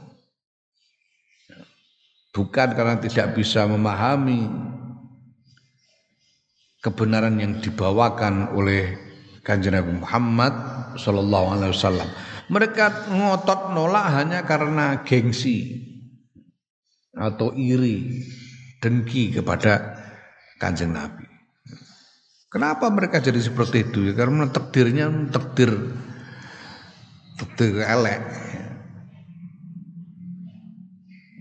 Bukan 2.34 2.70
karena 2.74 2.98
tidak 2.98 3.38
bisa 3.38 3.70
memahami 3.70 4.50
kebenaran 6.84 7.40
yang 7.40 7.64
dibawakan 7.64 8.52
oleh 8.52 9.00
Kanjeng 9.40 9.80
Nabi 9.80 10.04
Muhammad 10.04 10.54
sallallahu 11.00 11.48
alaihi 11.56 11.72
wasallam. 11.72 12.10
Mereka 12.52 13.08
ngotot 13.08 13.72
nolak 13.72 14.12
hanya 14.12 14.44
karena 14.44 15.00
gengsi 15.08 15.80
atau 17.16 17.56
iri, 17.56 18.20
dengki 18.84 19.32
kepada 19.32 19.96
Kanjeng 20.60 20.92
Nabi. 20.92 21.24
Kenapa 22.52 22.92
mereka 22.92 23.24
jadi 23.24 23.40
seperti 23.40 23.90
itu? 23.90 24.12
Ya, 24.12 24.14
karena 24.14 24.46
takdirnya 24.52 25.10
takdir 25.34 25.74
takdir 27.40 27.82
elek. 27.82 28.22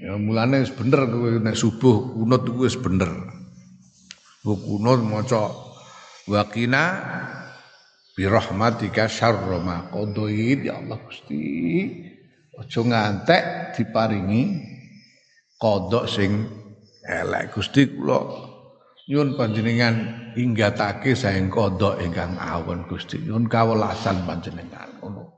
Ya 0.03 0.16
mulane 0.18 0.64
wis 0.64 0.72
bener 0.72 1.07
kowe 1.07 1.53
subuh 1.53 2.16
kunut 2.16 2.43
kuwi 2.49 2.66
wis 2.66 2.78
bener 2.80 3.41
bukunut 4.43 5.01
maca 5.07 5.51
waqina 6.26 6.82
bi 8.12 8.28
rahmatika 8.28 9.09
syarra 9.09 9.59
ma 9.62 9.88
ya 9.88 10.72
Allah 10.76 10.99
Gusti 11.07 11.43
aja 12.59 12.80
ngantek 12.84 13.43
diparingi 13.74 14.43
kodok 15.57 16.05
sing 16.11 16.30
elek. 17.07 17.55
Gusti 17.55 17.88
kula 17.88 18.20
nyuwun 19.09 19.34
panjenengan 19.34 19.95
inggatake 20.38 21.14
saeng 21.16 21.49
kodok 21.49 22.03
ingkang 22.03 22.36
awon 22.38 22.86
Gusti. 22.86 23.22
Nyuwun 23.22 23.47
kawelasan 23.49 24.26
panjenengan 24.28 24.90
ngono. 25.01 25.32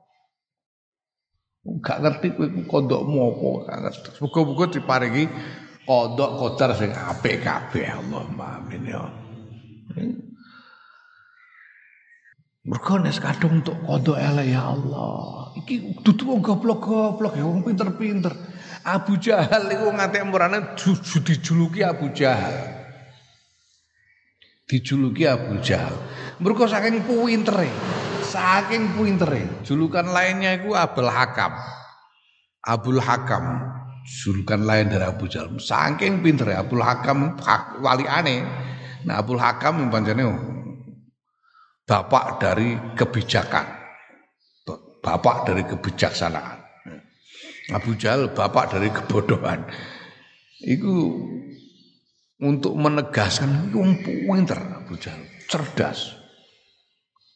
Gak 1.80 2.04
ngerti 2.04 2.36
kowe 2.36 2.48
kodokmu 2.68 3.18
apa 3.24 3.48
gak 3.68 3.78
ngerti. 3.88 4.08
Muga-muga 4.20 4.64
diparingi 4.68 5.24
kodok 5.84 6.30
kodar 6.40 6.72
sing 6.72 6.90
apik 6.92 7.44
kabeh 7.44 7.92
Allahumma 7.92 8.60
amin 8.60 8.82
ya. 8.88 9.04
Mergo 12.64 12.96
nek 12.96 13.20
kadung 13.20 13.60
untuk 13.60 13.76
kodok 13.84 14.16
elek 14.16 14.48
ya 14.48 14.72
Allah. 14.72 15.52
Iki 15.60 16.00
dudu 16.00 16.32
wong 16.32 16.40
goblok-goblok 16.40 17.36
ya 17.36 17.44
wong 17.44 17.60
pinter-pinter. 17.60 18.32
Abu 18.84 19.20
Jahal 19.20 19.68
iku 19.68 19.92
nganti 19.92 20.24
murane 20.24 20.72
dijuluki 21.24 21.84
Abu 21.84 22.08
Jahal. 22.16 22.56
Dijuluki 24.64 25.28
Abu 25.28 25.60
Jahal. 25.60 25.92
Mergo 26.40 26.64
saking 26.64 27.04
pintere. 27.04 27.68
Saking 28.24 28.96
pintere. 28.96 29.60
Julukan 29.60 30.08
lainnya 30.08 30.56
iku 30.56 30.72
Abul 30.72 31.12
Hakam. 31.12 31.52
Abul 32.64 32.96
Hakam 32.96 33.44
julukan 34.04 34.60
lain 34.60 34.92
dari 34.92 35.04
Abu 35.08 35.24
Jahal. 35.26 35.56
Saking 35.56 36.20
pinter 36.20 36.52
ya 36.52 36.60
Abdul 36.60 36.84
Hakam 36.84 37.40
wali 37.80 38.04
aneh. 38.04 38.44
Nah 39.08 39.20
Abdul 39.20 39.40
Hakam 39.40 39.80
yang 39.80 39.88
panjangnya 39.88 40.28
bapak 41.88 42.38
dari 42.40 42.76
kebijakan. 42.94 43.66
Bapak 45.04 45.48
dari 45.48 45.64
kebijaksanaan. 45.68 46.64
Abu 47.72 47.96
Jahal 47.96 48.32
bapak 48.32 48.76
dari 48.76 48.88
kebodohan. 48.92 49.64
Itu 50.64 51.12
untuk 52.40 52.72
menegaskan 52.76 53.68
itu 53.68 53.80
pinter 54.28 54.60
Abu 54.60 54.96
Jahal, 54.96 55.24
cerdas. 55.48 56.16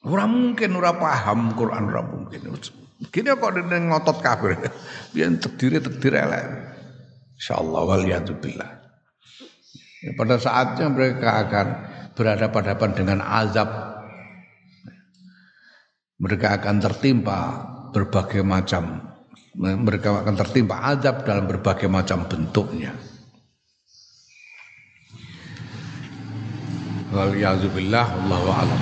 Orang 0.05 0.33
mungkin 0.33 0.77
ora 0.81 0.97
paham 0.97 1.53
Quran 1.53 1.93
ora 1.93 2.03
mungkin. 2.05 2.41
Gini 2.99 3.31
kok 3.31 3.51
dia 3.55 3.79
ngotot 3.79 4.19
kafir. 4.19 4.59
Biar 5.15 5.31
terdiri 5.39 5.79
terdiri 5.79 6.19
elek. 6.19 6.45
Insyaallah 7.39 7.83
waliyadzubillah. 7.87 8.71
Ya, 10.03 10.11
pada 10.19 10.35
saatnya 10.39 10.91
mereka 10.91 11.47
akan 11.47 11.67
berhadapan-hadapan 12.19 12.91
dengan 12.99 13.19
azab. 13.23 13.71
Mereka 16.19 16.59
akan 16.59 16.77
tertimpa 16.83 17.39
berbagai 17.95 18.43
macam 18.43 19.09
mereka 19.59 20.23
akan 20.23 20.35
tertimpa 20.39 20.83
azab 20.87 21.27
dalam 21.27 21.51
berbagai 21.51 21.91
macam 21.91 22.27
bentuknya. 22.31 22.95
Wal 27.11 27.35
yazubillah 27.35 28.07
wallahu 28.07 28.49
a'lam 28.55 28.81